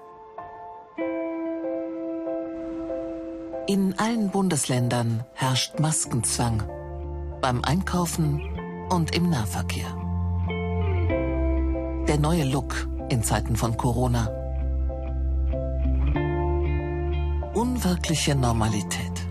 In 3.67 3.93
allen 3.99 4.31
Bundesländern 4.31 5.25
herrscht 5.35 5.79
Maskenzwang. 5.79 6.63
Beim 7.39 7.63
Einkaufen 7.63 8.41
und 8.89 9.15
im 9.15 9.29
Nahverkehr. 9.29 9.95
Der 12.07 12.17
neue 12.17 12.45
Look 12.45 12.87
in 13.09 13.21
Zeiten 13.21 13.55
von 13.55 13.77
Corona. 13.77 14.38
Unwirkliche 17.81 18.35
Normalität. 18.35 19.25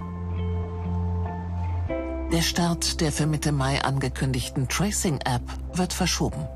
Der 2.32 2.40
Start 2.40 2.98
der 3.02 3.12
für 3.12 3.26
Mitte 3.26 3.52
Mai 3.52 3.82
angekündigten 3.82 4.68
Tracing-App 4.68 5.42
wird 5.74 5.92
verschoben. 5.92 6.48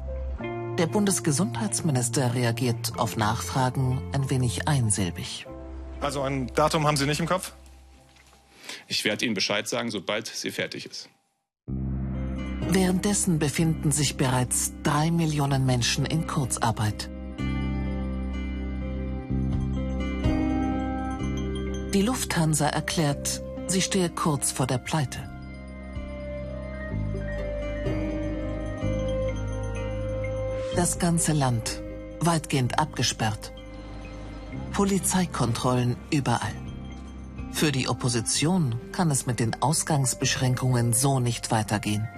Der 0.79 0.87
Bundesgesundheitsminister 0.87 2.35
reagiert 2.35 2.93
auf 2.97 3.19
Nachfragen 3.19 4.01
ein 4.15 4.31
wenig 4.31 4.67
einsilbig. 4.67 5.47
Also 6.01 6.23
ein 6.23 6.47
Datum 6.55 6.87
haben 6.87 6.97
Sie 6.97 7.05
nicht 7.05 7.21
im 7.21 7.27
Kopf? 7.27 7.53
Ich 8.89 9.05
werde 9.05 9.27
Ihnen 9.27 9.35
Bescheid 9.35 9.69
sagen, 9.69 9.91
sobald 9.91 10.29
sie 10.29 10.51
fertig 10.51 10.87
ist. 10.87 11.11
Währenddessen 11.67 13.39
befinden 13.39 13.93
sich 13.93 14.17
bereits 14.17 14.73
drei 14.83 15.11
Millionen 15.11 15.67
Menschen 15.67 16.07
in 16.07 16.27
Kurzarbeit. 16.27 17.11
Die 21.93 22.01
Lufthansa 22.01 22.69
erklärt, 22.69 23.43
sie 23.67 23.83
stehe 23.83 24.09
kurz 24.09 24.51
vor 24.51 24.67
der 24.67 24.79
Pleite. 24.79 25.19
Das 30.75 30.99
ganze 30.99 31.35
Land 31.35 31.83
weitgehend 32.19 32.79
abgesperrt. 32.79 33.53
Polizeikontrollen 34.73 35.97
überall. 36.11 36.55
Für 37.53 37.73
die 37.73 37.91
Opposition 37.91 38.81
kann 38.93 39.11
es 39.11 39.27
mit 39.27 39.39
den 39.39 39.61
Ausgangsbeschränkungen 39.61 40.95
so 40.95 41.21
nicht 41.21 41.51
weitergehen. 41.51 42.09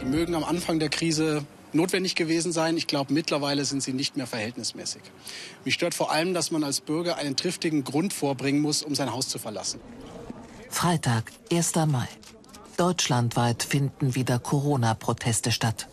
Die 0.00 0.06
mögen 0.06 0.34
am 0.34 0.42
Anfang 0.42 0.80
der 0.80 0.88
Krise 0.88 1.44
notwendig 1.74 2.14
gewesen 2.14 2.52
sein. 2.52 2.76
Ich 2.76 2.86
glaube, 2.86 3.12
mittlerweile 3.12 3.64
sind 3.64 3.82
sie 3.82 3.92
nicht 3.92 4.16
mehr 4.16 4.26
verhältnismäßig. 4.26 5.02
Mich 5.64 5.74
stört 5.74 5.94
vor 5.94 6.10
allem, 6.10 6.34
dass 6.34 6.50
man 6.50 6.64
als 6.64 6.80
Bürger 6.80 7.16
einen 7.16 7.36
triftigen 7.36 7.84
Grund 7.84 8.12
vorbringen 8.12 8.60
muss, 8.60 8.82
um 8.82 8.94
sein 8.94 9.12
Haus 9.12 9.28
zu 9.28 9.38
verlassen. 9.38 9.80
Freitag, 10.70 11.32
1. 11.50 11.74
Mai. 11.86 12.08
Deutschlandweit 12.76 13.62
finden 13.62 14.14
wieder 14.14 14.38
Corona-Proteste 14.38 15.50
statt. 15.50 15.88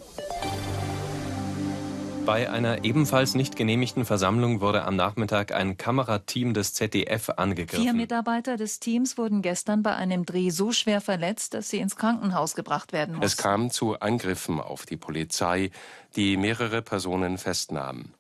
Bei 2.25 2.49
einer 2.49 2.83
ebenfalls 2.83 3.35
nicht 3.35 3.55
genehmigten 3.55 4.03
Versammlung 4.03 4.59
wurde 4.59 4.83
am 4.83 4.95
Nachmittag 4.95 5.53
ein 5.53 5.77
Kamerateam 5.77 6.55
des 6.55 6.73
ZDF 6.73 7.29
angegriffen. 7.37 7.83
Vier 7.83 7.93
Mitarbeiter 7.93 8.57
des 8.57 8.79
Teams 8.79 9.19
wurden 9.19 9.43
gestern 9.43 9.83
bei 9.83 9.95
einem 9.95 10.25
Dreh 10.25 10.49
so 10.49 10.71
schwer 10.71 11.01
verletzt, 11.01 11.53
dass 11.53 11.69
sie 11.69 11.77
ins 11.77 11.95
Krankenhaus 11.95 12.55
gebracht 12.55 12.93
werden 12.93 13.17
mussten. 13.17 13.25
Es 13.25 13.37
kam 13.37 13.69
zu 13.69 13.99
Angriffen 13.99 14.59
auf 14.59 14.87
die 14.87 14.97
Polizei, 14.97 15.69
die 16.15 16.35
mehrere 16.35 16.81
Personen 16.81 17.37
festnahmen. 17.37 18.15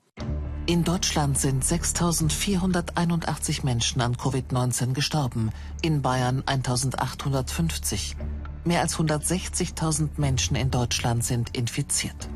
In 0.67 0.83
Deutschland 0.83 1.39
sind 1.39 1.63
6.481 1.63 3.65
Menschen 3.65 4.01
an 4.01 4.15
Covid-19 4.15 4.93
gestorben, 4.93 5.49
in 5.81 6.03
Bayern 6.03 6.43
1.850. 6.43 8.15
Mehr 8.65 8.81
als 8.81 8.97
160.000 8.97 10.09
Menschen 10.17 10.55
in 10.55 10.69
Deutschland 10.69 11.23
sind 11.23 11.57
infiziert. 11.57 12.29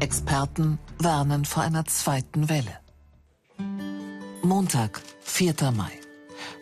Experten 0.00 0.78
warnen 0.98 1.44
vor 1.44 1.64
einer 1.64 1.84
zweiten 1.84 2.48
Welle. 2.48 2.78
Montag, 4.42 5.00
4. 5.20 5.54
Mai. 5.72 5.90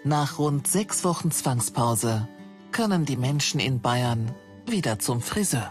Nach 0.05 0.39
rund 0.39 0.67
sechs 0.67 1.05
Wochen 1.05 1.31
Zwangspause 1.31 2.29
können 2.73 3.05
die 3.05 3.17
Menschen 3.19 3.61
in 3.61 3.81
Bayern 3.81 4.35
wieder 4.67 4.99
zum 4.99 5.21
Friseur. 5.21 5.71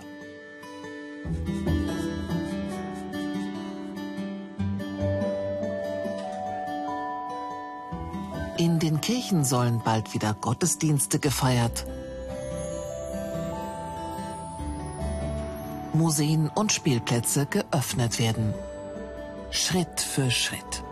In 8.58 8.80
den 8.80 9.02
Kirchen 9.02 9.44
sollen 9.44 9.82
bald 9.84 10.14
wieder 10.14 10.36
Gottesdienste 10.36 11.20
gefeiert. 11.20 11.86
Museen 15.98 16.50
und 16.50 16.72
Spielplätze 16.72 17.46
geöffnet 17.46 18.20
werden. 18.20 18.54
Schritt 19.52 20.02
für 20.02 20.30
Schritt. 20.30 20.84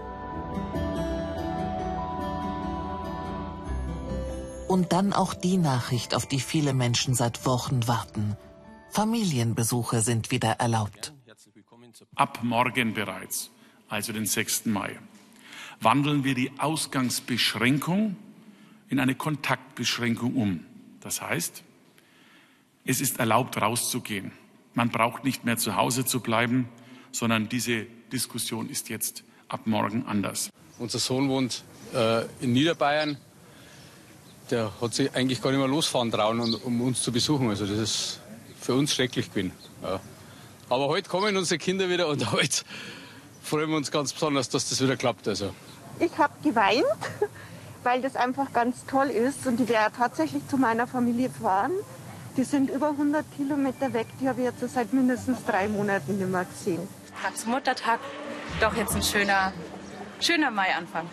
Und 4.68 4.94
dann 4.94 5.14
auch 5.14 5.34
die 5.34 5.58
Nachricht, 5.58 6.16
auf 6.16 6.26
die 6.26 6.40
viele 6.40 6.74
Menschen 6.74 7.14
seit 7.14 7.46
Wochen 7.46 7.88
warten. 7.88 8.38
Familienbesuche 8.90 10.02
sind 10.02 10.32
wieder 10.32 10.54
erlaubt. 10.54 11.14
Ab 12.16 12.40
morgen 12.42 12.94
bereits, 12.94 13.52
also 13.90 14.14
den 14.14 14.26
6. 14.26 14.66
Mai, 14.66 14.98
wandeln 15.80 16.24
wir 16.24 16.34
die 16.34 16.52
Ausgangsbeschränkung 16.60 18.16
in 18.90 19.00
eine 19.00 19.16
Kontaktbeschränkung 19.16 20.36
um. 20.36 20.66
Das 21.02 21.22
heißt, 21.22 21.64
es 22.86 23.02
ist 23.02 23.20
erlaubt, 23.20 23.62
rauszugehen. 23.62 24.32
Man 24.74 24.90
braucht 24.90 25.24
nicht 25.24 25.46
mehr 25.46 25.58
zu 25.58 25.76
Hause 25.76 26.06
zu 26.06 26.20
bleiben, 26.20 26.68
sondern 27.12 27.50
diese 27.50 27.86
Diskussion 28.12 28.70
ist 28.70 28.90
jetzt 28.90 29.24
ab 29.48 29.62
morgen 29.66 30.06
anders. 30.08 30.50
Unser 30.80 31.00
Sohn 31.00 31.30
wohnt 31.30 31.64
äh, 31.94 32.26
in 32.42 32.54
Niederbayern. 32.54 33.18
Der 34.50 34.72
hat 34.82 34.94
sich 34.94 35.14
eigentlich 35.16 35.42
gar 35.42 35.52
nicht 35.52 35.60
mehr 35.60 35.68
losfahren 35.68 36.12
trauen, 36.12 36.56
um 36.56 36.82
uns 36.82 37.02
zu 37.02 37.12
besuchen. 37.12 37.50
Also 37.50 37.66
das 37.66 37.78
ist 37.78 38.20
für 38.60 38.74
uns 38.74 38.94
schrecklich 38.94 39.30
gewesen. 39.30 39.52
Ja. 39.82 40.00
Aber 40.70 40.88
heute 40.88 41.10
kommen 41.10 41.38
unsere 41.38 41.60
Kinder 41.60 41.90
wieder 41.90 42.08
und 42.08 42.32
heute 42.32 42.64
freuen 43.44 43.70
wir 43.70 43.78
uns 43.78 43.92
ganz 43.92 44.12
besonders, 44.12 44.50
dass 44.50 44.70
das 44.70 44.82
wieder 44.82 44.98
klappt. 44.98 45.28
Also. 45.28 45.54
Ich 46.00 46.18
habe 46.18 46.34
geweint, 46.44 46.84
weil 47.84 48.02
das 48.02 48.16
einfach 48.16 48.52
ganz 48.54 48.86
toll 48.86 49.08
ist 49.08 49.46
und 49.46 49.60
ich 49.60 49.70
werde 49.70 49.96
tatsächlich 49.96 50.48
zu 50.48 50.58
meiner 50.58 50.88
Familie 50.88 51.30
fahren. 51.30 51.72
Die 52.36 52.44
sind 52.44 52.72
über 52.72 52.90
100 52.90 53.26
Kilometer 53.38 53.94
weg, 53.94 54.08
die 54.20 54.28
habe 54.28 54.42
ich 54.42 54.46
jetzt 54.46 54.74
seit 54.74 54.92
mindestens 54.92 55.46
drei 55.46 55.68
Monaten 55.68 56.18
nicht 56.18 56.30
mehr 56.30 56.46
gesehen. 56.46 56.88
Tag 57.22 57.38
zum 57.38 57.52
Muttertag, 57.52 58.00
doch 58.60 58.76
jetzt 58.76 58.96
ein 58.96 59.04
schöner, 59.04 59.54
schöner 60.20 60.50
Maianfang. 60.50 61.08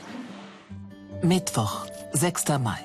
Mittwoch, 1.23 1.87
6. 2.13 2.49
Mai. 2.61 2.79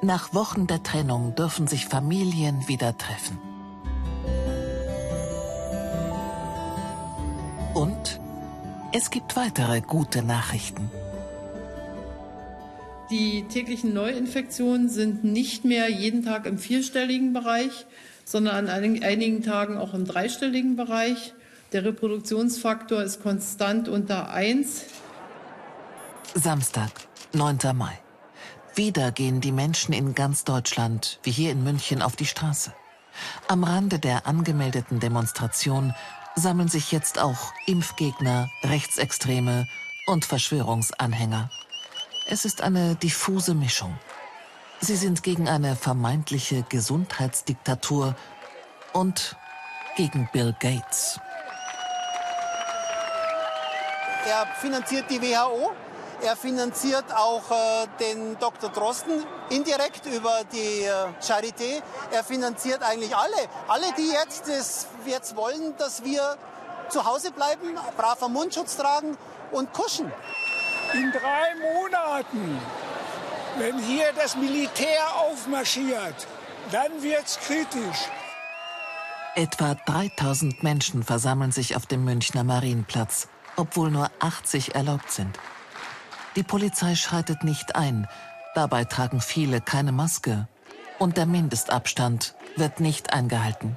Nach 0.00 0.32
Wochen 0.32 0.66
der 0.66 0.82
Trennung 0.82 1.34
dürfen 1.34 1.66
sich 1.66 1.86
Familien 1.86 2.66
wieder 2.68 2.96
treffen. 2.96 3.38
Und 7.74 8.18
es 8.92 9.10
gibt 9.10 9.36
weitere 9.36 9.82
gute 9.82 10.22
Nachrichten. 10.22 10.90
Die 13.10 13.44
täglichen 13.48 13.94
Neuinfektionen 13.94 14.90
sind 14.90 15.24
nicht 15.24 15.64
mehr 15.64 15.88
jeden 15.88 16.24
Tag 16.24 16.44
im 16.44 16.58
vierstelligen 16.58 17.32
Bereich, 17.32 17.86
sondern 18.24 18.68
an 18.68 19.02
einigen 19.02 19.42
Tagen 19.42 19.78
auch 19.78 19.94
im 19.94 20.04
dreistelligen 20.04 20.76
Bereich. 20.76 21.32
Der 21.72 21.84
Reproduktionsfaktor 21.84 23.02
ist 23.02 23.22
konstant 23.22 23.88
unter 23.88 24.30
1. 24.30 24.84
Samstag, 26.34 26.90
9. 27.32 27.58
Mai. 27.74 27.98
Wieder 28.74 29.10
gehen 29.10 29.40
die 29.40 29.52
Menschen 29.52 29.94
in 29.94 30.14
ganz 30.14 30.44
Deutschland, 30.44 31.18
wie 31.22 31.30
hier 31.30 31.50
in 31.50 31.64
München, 31.64 32.02
auf 32.02 32.14
die 32.14 32.26
Straße. 32.26 32.74
Am 33.48 33.64
Rande 33.64 33.98
der 33.98 34.26
angemeldeten 34.26 35.00
Demonstration 35.00 35.94
sammeln 36.36 36.68
sich 36.68 36.92
jetzt 36.92 37.18
auch 37.18 37.52
Impfgegner, 37.66 38.50
Rechtsextreme 38.64 39.66
und 40.06 40.26
Verschwörungsanhänger. 40.26 41.50
Es 42.30 42.44
ist 42.44 42.60
eine 42.60 42.94
diffuse 42.94 43.54
Mischung. 43.54 43.98
Sie 44.80 44.96
sind 44.96 45.22
gegen 45.22 45.48
eine 45.48 45.76
vermeintliche 45.76 46.62
Gesundheitsdiktatur 46.68 48.14
und 48.92 49.34
gegen 49.96 50.28
Bill 50.30 50.54
Gates. 50.60 51.18
Er 54.26 54.46
finanziert 54.60 55.10
die 55.10 55.22
WHO, 55.22 55.72
er 56.20 56.36
finanziert 56.36 57.06
auch 57.14 57.50
äh, 57.50 57.86
den 57.98 58.38
Dr. 58.38 58.68
Drosten 58.68 59.24
indirekt 59.48 60.04
über 60.04 60.42
die 60.52 60.82
äh, 60.82 60.92
Charité. 61.22 61.80
Er 62.10 62.24
finanziert 62.24 62.82
eigentlich 62.82 63.16
alle. 63.16 63.48
Alle, 63.68 63.86
die 63.96 64.10
jetzt, 64.10 64.46
das, 64.46 64.86
jetzt 65.06 65.34
wollen, 65.34 65.74
dass 65.78 66.04
wir 66.04 66.36
zu 66.90 67.06
Hause 67.06 67.30
bleiben, 67.32 67.78
braver 67.96 68.28
Mundschutz 68.28 68.76
tragen 68.76 69.16
und 69.50 69.72
kuschen. 69.72 70.12
In 70.94 71.12
drei 71.12 71.54
Monaten, 71.60 72.58
wenn 73.58 73.78
hier 73.78 74.12
das 74.16 74.36
Militär 74.36 75.14
aufmarschiert, 75.16 76.26
dann 76.72 77.02
wird's 77.02 77.38
kritisch. 77.40 78.08
Etwa 79.34 79.74
3000 79.74 80.62
Menschen 80.62 81.02
versammeln 81.02 81.52
sich 81.52 81.76
auf 81.76 81.86
dem 81.86 82.04
Münchner 82.04 82.42
Marienplatz, 82.42 83.28
obwohl 83.56 83.90
nur 83.90 84.10
80 84.20 84.74
erlaubt 84.74 85.10
sind. 85.10 85.38
Die 86.36 86.42
Polizei 86.42 86.94
schreitet 86.94 87.44
nicht 87.44 87.76
ein, 87.76 88.08
dabei 88.54 88.84
tragen 88.84 89.20
viele 89.20 89.60
keine 89.60 89.92
Maske 89.92 90.48
und 90.98 91.16
der 91.16 91.26
Mindestabstand 91.26 92.34
wird 92.56 92.80
nicht 92.80 93.12
eingehalten. 93.12 93.76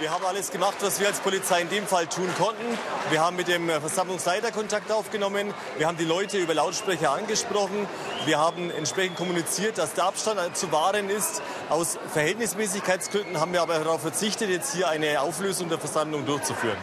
Wir 0.00 0.12
haben 0.12 0.24
alles 0.24 0.52
gemacht, 0.52 0.76
was 0.80 1.00
wir 1.00 1.08
als 1.08 1.18
Polizei 1.18 1.60
in 1.60 1.70
dem 1.70 1.84
Fall 1.84 2.06
tun 2.06 2.28
konnten. 2.38 2.78
Wir 3.10 3.20
haben 3.20 3.34
mit 3.34 3.48
dem 3.48 3.68
Versammlungsleiter 3.68 4.52
Kontakt 4.52 4.92
aufgenommen. 4.92 5.52
Wir 5.76 5.88
haben 5.88 5.96
die 5.96 6.04
Leute 6.04 6.38
über 6.38 6.54
Lautsprecher 6.54 7.10
angesprochen. 7.10 7.88
Wir 8.24 8.38
haben 8.38 8.70
entsprechend 8.70 9.16
kommuniziert, 9.16 9.76
dass 9.76 9.94
der 9.94 10.04
Abstand 10.04 10.56
zu 10.56 10.70
wahren 10.70 11.10
ist. 11.10 11.42
Aus 11.68 11.98
Verhältnismäßigkeitsgründen 12.12 13.40
haben 13.40 13.52
wir 13.52 13.60
aber 13.60 13.76
darauf 13.80 14.02
verzichtet, 14.02 14.50
jetzt 14.50 14.72
hier 14.72 14.88
eine 14.88 15.20
Auflösung 15.20 15.68
der 15.68 15.80
Versammlung 15.80 16.24
durchzuführen. 16.26 16.78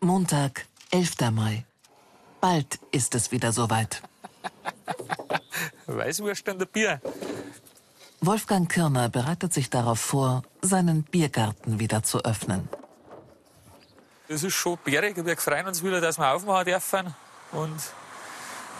Montag, 0.00 0.64
11. 0.92 1.16
Mai. 1.32 1.66
Bald 2.40 2.78
ist 2.92 3.14
es 3.14 3.30
wieder 3.30 3.52
soweit. 3.52 4.00
Weißwurst 5.86 6.48
und 6.48 6.62
ein 6.62 6.68
Bier. 6.68 7.00
Wolfgang 8.20 8.70
Kirner 8.70 9.08
bereitet 9.08 9.52
sich 9.52 9.70
darauf 9.70 10.00
vor, 10.00 10.42
seinen 10.62 11.02
Biergarten 11.02 11.78
wieder 11.78 12.02
zu 12.02 12.24
öffnen. 12.24 12.68
Es 14.28 14.42
ist 14.42 14.54
schon 14.54 14.78
bärig 14.84 15.24
wir 15.24 15.36
freuen 15.36 15.66
uns 15.66 15.82
wieder, 15.84 16.00
dass 16.00 16.18
wir 16.18 16.32
aufmachen 16.32 16.64
dürfen. 16.64 17.14
Und 17.52 17.76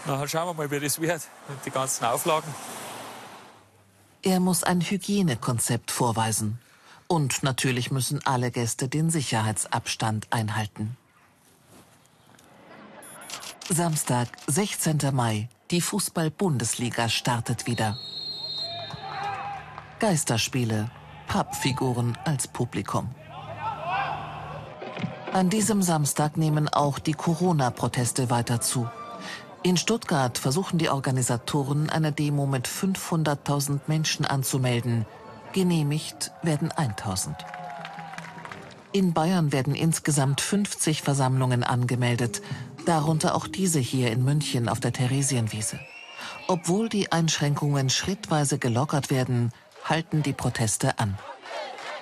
nachher 0.05 0.27
schauen 0.27 0.47
wir 0.47 0.53
mal, 0.53 0.71
wie 0.71 0.79
das 0.79 0.99
wird 0.99 1.21
mit 1.47 1.65
den 1.65 1.73
ganzen 1.73 2.05
Auflagen. 2.05 2.53
Er 4.23 4.39
muss 4.39 4.63
ein 4.63 4.81
Hygienekonzept 4.81 5.91
vorweisen. 5.91 6.59
Und 7.07 7.43
natürlich 7.43 7.91
müssen 7.91 8.19
alle 8.25 8.51
Gäste 8.51 8.89
den 8.89 9.09
Sicherheitsabstand 9.09 10.27
einhalten. 10.31 10.97
Samstag, 13.69 14.27
16. 14.47 14.99
Mai. 15.13 15.47
Die 15.71 15.79
Fußball-Bundesliga 15.79 17.07
startet 17.07 17.67
wieder. 17.67 17.97
Geisterspiele, 19.99 20.91
Pappfiguren 21.27 22.15
als 22.23 22.47
Publikum. 22.47 23.09
An 25.33 25.49
diesem 25.49 25.81
Samstag 25.81 26.37
nehmen 26.37 26.67
auch 26.69 26.99
die 26.99 27.13
Corona-Proteste 27.13 28.29
weiter 28.29 28.61
zu. 28.61 28.87
In 29.63 29.75
Stuttgart 29.75 30.37
versuchen 30.37 30.77
die 30.77 30.89
Organisatoren, 30.89 31.89
eine 31.89 32.11
Demo 32.11 32.45
mit 32.45 32.67
500.000 32.67 33.81
Menschen 33.87 34.25
anzumelden. 34.25 35.07
Genehmigt 35.53 36.31
werden 36.43 36.71
1000. 36.71 37.35
In 38.91 39.13
Bayern 39.13 39.51
werden 39.51 39.73
insgesamt 39.73 40.41
50 40.41 41.01
Versammlungen 41.01 41.63
angemeldet, 41.63 42.43
darunter 42.85 43.33
auch 43.33 43.47
diese 43.47 43.79
hier 43.79 44.11
in 44.11 44.23
München 44.23 44.69
auf 44.69 44.79
der 44.79 44.93
Theresienwiese. 44.93 45.79
Obwohl 46.47 46.87
die 46.87 47.11
Einschränkungen 47.11 47.89
schrittweise 47.89 48.57
gelockert 48.57 49.09
werden, 49.09 49.51
halten 49.89 50.23
die 50.23 50.33
Proteste 50.33 50.97
an. 50.99 51.17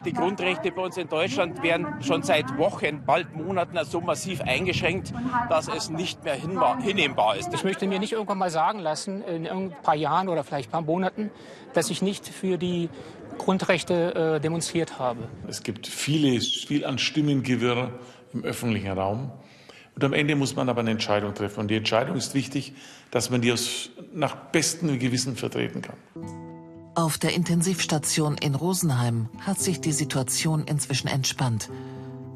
Die 0.03 0.13
Grundrechte 0.13 0.71
bei 0.71 0.83
uns 0.83 0.97
in 0.97 1.09
Deutschland 1.09 1.63
werden 1.63 1.87
schon 2.03 2.21
seit 2.21 2.57
Wochen, 2.57 3.03
bald 3.05 3.35
Monaten 3.35 3.77
so 3.85 4.01
massiv 4.01 4.41
eingeschränkt, 4.41 5.13
dass 5.49 5.67
es 5.67 5.89
nicht 5.89 6.23
mehr 6.23 6.35
hinnehmbar 6.35 7.37
ist. 7.37 7.53
Ich 7.53 7.63
möchte 7.63 7.87
mir 7.87 7.99
nicht 7.99 8.13
irgendwann 8.13 8.37
mal 8.37 8.51
sagen 8.51 8.79
lassen, 8.79 9.23
in 9.23 9.47
ein 9.47 9.75
paar 9.81 9.95
Jahren 9.95 10.29
oder 10.29 10.43
vielleicht 10.43 10.69
ein 10.69 10.71
paar 10.73 10.81
Monaten, 10.81 11.31
dass 11.73 11.89
ich 11.89 12.03
nicht 12.03 12.27
für 12.27 12.57
die 12.57 12.89
Grundrechte 13.39 14.35
äh, 14.35 14.39
demonstriert 14.39 14.99
habe. 14.99 15.27
Es 15.47 15.63
gibt 15.63 15.87
viele, 15.87 16.39
viel 16.39 16.85
an 16.85 16.99
Stimmengewirr 16.99 17.91
im 18.33 18.43
öffentlichen 18.43 18.91
Raum. 18.91 19.31
Und 19.95 20.03
am 20.03 20.13
Ende 20.13 20.35
muss 20.35 20.55
man 20.55 20.69
aber 20.69 20.81
eine 20.81 20.91
Entscheidung 20.91 21.33
treffen. 21.33 21.61
Und 21.61 21.69
die 21.69 21.77
Entscheidung 21.77 22.17
ist 22.17 22.35
wichtig, 22.35 22.73
dass 23.11 23.29
man 23.29 23.41
die 23.41 23.51
aus, 23.51 23.89
nach 24.13 24.35
bestem 24.35 24.99
Gewissen 24.99 25.35
vertreten 25.35 25.81
kann. 25.81 25.95
Auf 26.95 27.17
der 27.17 27.33
Intensivstation 27.33 28.37
in 28.37 28.55
Rosenheim 28.55 29.27
hat 29.41 29.59
sich 29.59 29.81
die 29.81 29.91
Situation 29.91 30.63
inzwischen 30.63 31.09
entspannt. 31.09 31.69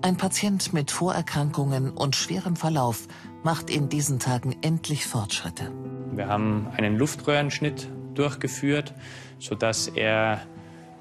Ein 0.01 0.17
Patient 0.17 0.73
mit 0.73 0.91
Vorerkrankungen 0.91 1.91
und 1.91 2.17
schwerem 2.17 2.57
Verlauf 2.57 3.07
macht 3.41 3.69
in 3.69 3.87
diesen 3.87 4.19
Tagen 4.19 4.53
endlich 4.61 5.05
Fortschritte. 5.05 5.71
Wir 6.11 6.27
haben 6.27 6.67
einen 6.75 6.97
Luftröhrenschnitt 6.97 7.87
durchgeführt, 8.15 8.93
sodass 9.39 9.87
er 9.87 10.41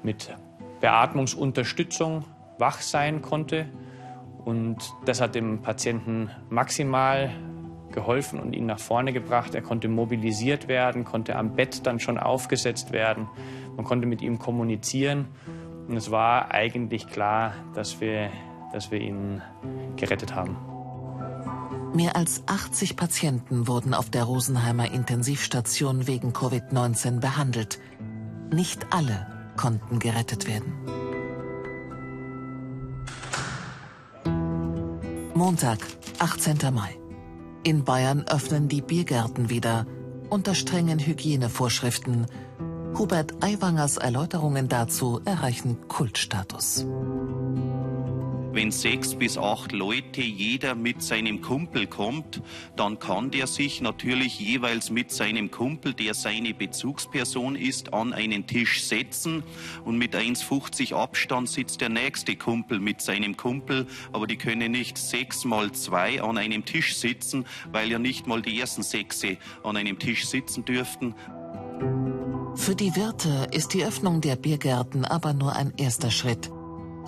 mit 0.03 0.33
Beatmungsunterstützung 0.79 2.23
wach 2.59 2.79
sein 2.79 3.21
konnte. 3.21 3.65
Und 4.45 4.77
das 5.03 5.19
hat 5.19 5.35
dem 5.35 5.61
Patienten 5.61 6.29
maximal 6.49 7.29
geholfen 7.99 8.39
und 8.39 8.55
ihn 8.55 8.65
nach 8.65 8.79
vorne 8.79 9.11
gebracht. 9.11 9.53
Er 9.55 9.61
konnte 9.61 9.89
mobilisiert 9.89 10.67
werden, 10.67 11.03
konnte 11.03 11.35
am 11.35 11.55
Bett 11.55 11.85
dann 11.85 11.99
schon 11.99 12.17
aufgesetzt 12.17 12.91
werden. 12.91 13.27
Man 13.75 13.85
konnte 13.85 14.07
mit 14.07 14.21
ihm 14.21 14.39
kommunizieren. 14.39 15.27
Und 15.87 15.97
es 15.97 16.11
war 16.11 16.51
eigentlich 16.51 17.07
klar, 17.07 17.53
dass 17.73 17.99
wir, 17.99 18.29
dass 18.71 18.91
wir 18.91 19.01
ihn 19.01 19.41
gerettet 19.97 20.33
haben. 20.33 20.55
Mehr 21.93 22.15
als 22.15 22.43
80 22.47 22.95
Patienten 22.95 23.67
wurden 23.67 23.93
auf 23.93 24.09
der 24.09 24.23
Rosenheimer 24.23 24.91
Intensivstation 24.91 26.07
wegen 26.07 26.31
Covid-19 26.31 27.19
behandelt. 27.19 27.79
Nicht 28.53 28.87
alle 28.91 29.27
konnten 29.57 29.99
gerettet 29.99 30.47
werden. 30.47 30.73
Montag, 35.33 35.79
18. 36.19 36.57
Mai. 36.73 36.98
In 37.63 37.83
Bayern 37.83 38.25
öffnen 38.27 38.67
die 38.69 38.81
Biergärten 38.81 39.49
wieder 39.49 39.85
unter 40.29 40.55
strengen 40.55 40.99
Hygienevorschriften. 40.99 42.27
Hubert 42.97 43.43
Aiwangers 43.43 43.97
Erläuterungen 43.97 44.69
dazu 44.69 45.21
erreichen 45.25 45.77
Kultstatus 45.87 46.85
wenn 48.59 48.71
sechs 48.71 49.15
bis 49.15 49.37
acht 49.37 49.71
Leute 49.71 50.21
jeder 50.21 50.75
mit 50.75 51.01
seinem 51.01 51.39
Kumpel 51.39 51.87
kommt, 51.87 52.41
dann 52.75 52.99
kann 52.99 53.31
der 53.31 53.47
sich 53.47 53.79
natürlich 53.79 54.37
jeweils 54.37 54.89
mit 54.89 55.11
seinem 55.11 55.49
Kumpel, 55.49 55.93
der 55.93 56.13
seine 56.13 56.53
Bezugsperson 56.53 57.55
ist, 57.55 57.93
an 57.93 58.11
einen 58.11 58.47
Tisch 58.47 58.83
setzen 58.83 59.43
und 59.85 59.97
mit 59.97 60.13
1,50 60.13 60.93
Abstand 60.93 61.47
sitzt 61.47 61.79
der 61.79 61.87
nächste 61.87 62.35
Kumpel 62.35 62.81
mit 62.81 62.99
seinem 62.99 63.37
Kumpel, 63.37 63.87
aber 64.11 64.27
die 64.27 64.35
können 64.35 64.73
nicht 64.73 64.97
sechs 64.97 65.45
mal 65.45 65.71
zwei 65.71 66.21
an 66.21 66.37
einem 66.37 66.65
Tisch 66.65 66.97
sitzen, 66.97 67.45
weil 67.71 67.89
ja 67.89 67.97
nicht 67.97 68.27
mal 68.27 68.41
die 68.41 68.59
ersten 68.59 68.83
Sechse 68.83 69.37
an 69.63 69.77
einem 69.77 69.99
Tisch 69.99 70.25
sitzen 70.27 70.65
dürften. 70.65 71.15
Für 72.55 72.75
die 72.75 72.93
Wirte 72.97 73.47
ist 73.53 73.73
die 73.73 73.85
Öffnung 73.85 74.19
der 74.19 74.35
Biergärten 74.35 75.05
aber 75.05 75.33
nur 75.33 75.55
ein 75.55 75.71
erster 75.77 76.11
Schritt. 76.11 76.51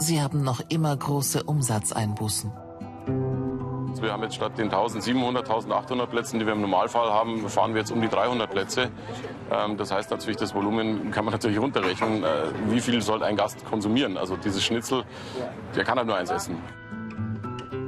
Sie 0.01 0.19
haben 0.19 0.41
noch 0.41 0.61
immer 0.69 0.97
große 0.97 1.43
Umsatzeinbußen. 1.43 2.51
Wir 4.01 4.11
haben 4.11 4.23
jetzt 4.23 4.33
statt 4.33 4.57
den 4.57 4.63
1700, 4.63 5.47
1800 5.47 6.09
Plätzen, 6.09 6.39
die 6.39 6.45
wir 6.47 6.53
im 6.53 6.61
Normalfall 6.61 7.11
haben, 7.11 7.47
fahren 7.47 7.75
wir 7.75 7.81
jetzt 7.81 7.91
um 7.91 8.01
die 8.01 8.09
300 8.09 8.49
Plätze. 8.49 8.89
Ähm, 9.51 9.77
das 9.77 9.91
heißt 9.91 10.09
natürlich, 10.09 10.37
das 10.37 10.55
Volumen 10.55 11.11
kann 11.11 11.23
man 11.23 11.33
natürlich 11.33 11.59
runterrechnen. 11.59 12.23
Äh, 12.23 12.27
wie 12.69 12.81
viel 12.81 12.99
soll 13.03 13.21
ein 13.21 13.35
Gast 13.37 13.63
konsumieren? 13.65 14.17
Also 14.17 14.37
dieses 14.37 14.63
Schnitzel, 14.63 15.03
der 15.75 15.83
kann 15.83 15.99
halt 15.99 16.07
nur 16.07 16.17
eins 16.17 16.31
essen. 16.31 16.55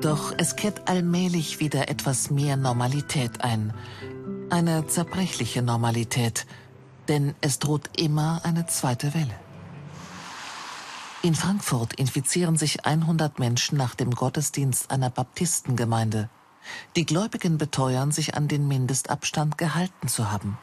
Doch 0.01 0.35
es 0.37 0.55
kehrt 0.55 0.87
allmählich 0.87 1.59
wieder 1.59 1.89
etwas 1.89 2.29
mehr 2.29 2.57
Normalität 2.57 3.43
ein. 3.43 3.73
Eine 4.51 4.85
zerbrechliche 4.85 5.63
Normalität. 5.63 6.45
Denn 7.07 7.33
es 7.41 7.57
droht 7.57 7.89
immer 7.97 8.41
eine 8.43 8.67
zweite 8.67 9.15
Welle. 9.15 9.42
In 11.25 11.35
Frankfurt 11.35 11.93
infizieren 11.93 12.57
sich 12.57 12.85
100 12.85 13.39
Menschen 13.39 13.77
nach 13.77 13.95
dem 13.95 14.11
Gottesdienst 14.11 14.91
einer 14.91 15.09
Baptistengemeinde. 15.09 16.29
Die 16.97 17.05
Gläubigen 17.05 17.57
beteuern, 17.57 18.11
sich 18.11 18.35
an 18.35 18.49
den 18.49 18.67
Mindestabstand 18.67 19.57
gehalten 19.57 20.09
zu 20.09 20.29
haben. 20.29 20.57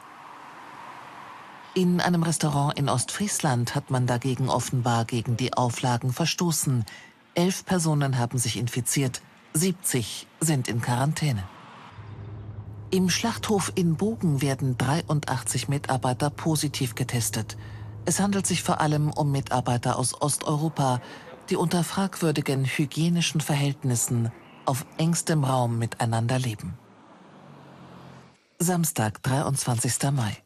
In 1.73 1.99
einem 1.99 2.21
Restaurant 2.21 2.77
in 2.77 2.89
Ostfriesland 2.89 3.73
hat 3.73 3.89
man 3.89 4.05
dagegen 4.05 4.49
offenbar 4.49 5.05
gegen 5.05 5.35
die 5.35 5.51
Auflagen 5.53 6.13
verstoßen. 6.13 6.85
Elf 7.33 7.65
Personen 7.65 8.19
haben 8.19 8.37
sich 8.37 8.55
infiziert, 8.55 9.23
70 9.53 10.27
sind 10.41 10.67
in 10.67 10.79
Quarantäne. 10.79 11.43
Im 12.91 13.09
Schlachthof 13.09 13.71
in 13.73 13.95
Bogen 13.95 14.43
werden 14.43 14.77
83 14.77 15.69
Mitarbeiter 15.69 16.29
positiv 16.29 16.93
getestet. 16.93 17.57
Es 18.05 18.19
handelt 18.19 18.47
sich 18.47 18.63
vor 18.63 18.81
allem 18.81 19.11
um 19.11 19.31
Mitarbeiter 19.31 19.97
aus 19.97 20.19
Osteuropa, 20.21 21.01
die 21.49 21.55
unter 21.55 21.83
fragwürdigen 21.83 22.65
hygienischen 22.65 23.41
Verhältnissen 23.41 24.31
auf 24.65 24.85
engstem 24.97 25.43
Raum 25.43 25.77
miteinander 25.77 26.39
leben. 26.39 26.77
Samstag, 28.57 29.23
23. 29.23 30.11
Mai. 30.11 30.37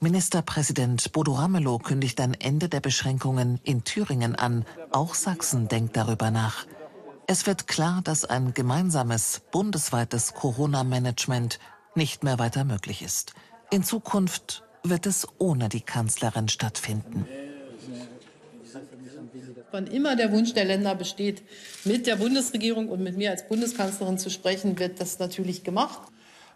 Ministerpräsident 0.00 1.12
Bodo 1.12 1.32
Ramelow 1.32 1.78
kündigt 1.78 2.20
ein 2.20 2.34
Ende 2.34 2.68
der 2.68 2.80
Beschränkungen 2.80 3.60
in 3.62 3.82
Thüringen 3.84 4.34
an. 4.34 4.64
Auch 4.90 5.14
Sachsen 5.14 5.68
denkt 5.68 5.96
darüber 5.96 6.30
nach. 6.30 6.66
Es 7.26 7.46
wird 7.46 7.68
klar, 7.68 8.02
dass 8.02 8.24
ein 8.24 8.52
gemeinsames 8.52 9.42
bundesweites 9.52 10.34
Corona-Management 10.34 11.58
nicht 11.94 12.24
mehr 12.24 12.38
weiter 12.38 12.64
möglich 12.64 13.02
ist. 13.02 13.32
In 13.70 13.84
Zukunft 13.84 14.64
wird 14.84 15.06
es 15.06 15.26
ohne 15.38 15.68
die 15.68 15.80
Kanzlerin 15.80 16.48
stattfinden. 16.48 17.26
Wann 19.70 19.86
immer 19.86 20.16
der 20.16 20.32
Wunsch 20.32 20.52
der 20.52 20.66
Länder 20.66 20.94
besteht, 20.94 21.42
mit 21.84 22.06
der 22.06 22.16
Bundesregierung 22.16 22.88
und 22.88 23.02
mit 23.02 23.16
mir 23.16 23.30
als 23.30 23.48
Bundeskanzlerin 23.48 24.18
zu 24.18 24.28
sprechen, 24.28 24.78
wird 24.78 25.00
das 25.00 25.18
natürlich 25.18 25.64
gemacht. 25.64 26.00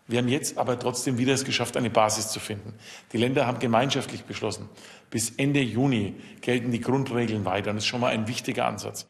Wir 0.06 0.18
haben 0.18 0.28
jetzt 0.28 0.58
aber 0.58 0.78
trotzdem 0.78 1.18
wieder 1.18 1.32
es 1.32 1.44
geschafft, 1.44 1.76
eine 1.76 1.90
Basis 1.90 2.28
zu 2.28 2.38
finden. 2.38 2.74
Die 3.12 3.16
Länder 3.16 3.46
haben 3.46 3.58
gemeinschaftlich 3.58 4.24
beschlossen, 4.24 4.68
bis 5.10 5.30
Ende 5.30 5.60
Juni 5.60 6.14
gelten 6.42 6.70
die 6.70 6.80
Grundregeln 6.80 7.44
weiter. 7.44 7.70
Und 7.70 7.76
das 7.76 7.84
ist 7.84 7.88
schon 7.88 8.00
mal 8.00 8.12
ein 8.12 8.28
wichtiger 8.28 8.66
Ansatz. 8.66 9.08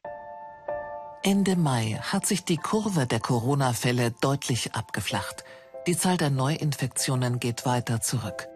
Ende 1.23 1.57
Mai 1.57 1.99
hat 2.01 2.27
sich 2.27 2.45
die 2.45 2.57
Kurve 2.57 3.07
der 3.07 3.21
Corona-Fälle 3.21 4.15
deutlich 4.21 4.75
abgeflacht. 4.75 5.45
Die 5.87 5.97
Zahl 5.97 6.17
der 6.17 6.31
Neuinfektionen 6.31 7.41
geht 7.41 7.67
weiter 7.67 8.01
zurück 8.01 8.49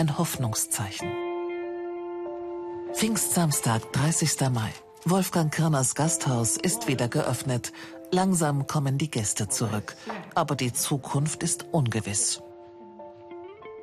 ein 0.00 0.16
Hoffnungszeichen. 0.16 1.12
Pfingstsamstag, 2.94 3.92
30. 3.92 4.48
Mai. 4.50 4.72
Wolfgang 5.04 5.52
Kirners 5.52 5.94
Gasthaus 5.94 6.56
ist 6.56 6.88
wieder 6.88 7.08
geöffnet. 7.08 7.70
Langsam 8.10 8.66
kommen 8.66 8.96
die 8.96 9.10
Gäste 9.10 9.48
zurück. 9.48 9.94
Aber 10.34 10.56
die 10.56 10.72
Zukunft 10.72 11.42
ist 11.42 11.66
ungewiss. 11.72 12.40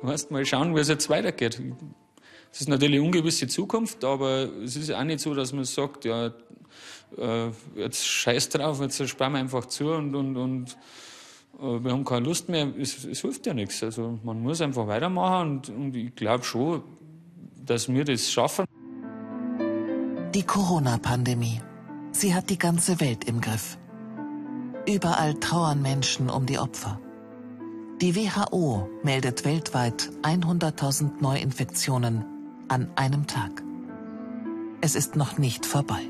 Erst 0.02 0.32
mal 0.32 0.44
schauen, 0.44 0.74
wie 0.74 0.80
es 0.80 0.88
jetzt 0.88 1.08
weitergeht. 1.08 1.62
Es 2.52 2.62
ist 2.62 2.68
natürlich 2.68 2.96
eine 2.96 3.04
ungewisse 3.04 3.46
Zukunft, 3.46 4.02
aber 4.04 4.48
es 4.64 4.74
ist 4.74 4.90
auch 4.90 5.04
nicht 5.04 5.20
so, 5.20 5.34
dass 5.34 5.52
man 5.52 5.64
sagt, 5.64 6.04
ja, 6.04 6.32
äh, 7.16 7.50
jetzt 7.76 8.04
scheiß 8.04 8.48
drauf, 8.48 8.80
jetzt 8.80 9.08
sparen 9.08 9.34
wir 9.34 9.38
einfach 9.38 9.66
zu 9.66 9.92
und, 9.92 10.16
und, 10.16 10.36
und 10.36 10.76
wir 11.58 11.92
haben 11.92 12.04
keine 12.04 12.26
Lust 12.26 12.48
mehr, 12.48 12.72
es, 12.78 13.04
es, 13.04 13.20
hilft 13.20 13.46
ja 13.46 13.54
nichts. 13.54 13.82
Also 13.82 14.18
man 14.22 14.40
muss 14.40 14.60
einfach 14.60 14.86
weitermachen 14.86 15.50
und, 15.50 15.68
und 15.70 15.96
ich 15.96 16.14
glaube 16.14 16.44
schon, 16.44 16.82
dass 17.64 17.88
wir 17.88 18.04
das 18.04 18.30
schaffen. 18.30 18.64
Die 20.34 20.42
Corona-Pandemie. 20.42 21.60
Sie 22.12 22.34
hat 22.34 22.50
die 22.50 22.58
ganze 22.58 23.00
Welt 23.00 23.24
im 23.24 23.40
Griff. 23.40 23.78
Überall 24.86 25.34
trauern 25.34 25.82
Menschen 25.82 26.30
um 26.30 26.46
die 26.46 26.58
Opfer. 26.58 27.00
Die 28.00 28.14
WHO 28.14 28.88
meldet 29.02 29.44
weltweit 29.44 30.10
100.000 30.22 31.20
Neuinfektionen 31.20 32.24
an 32.68 32.88
einem 32.94 33.26
Tag. 33.26 33.62
Es 34.80 34.94
ist 34.94 35.16
noch 35.16 35.38
nicht 35.38 35.66
vorbei. 35.66 36.02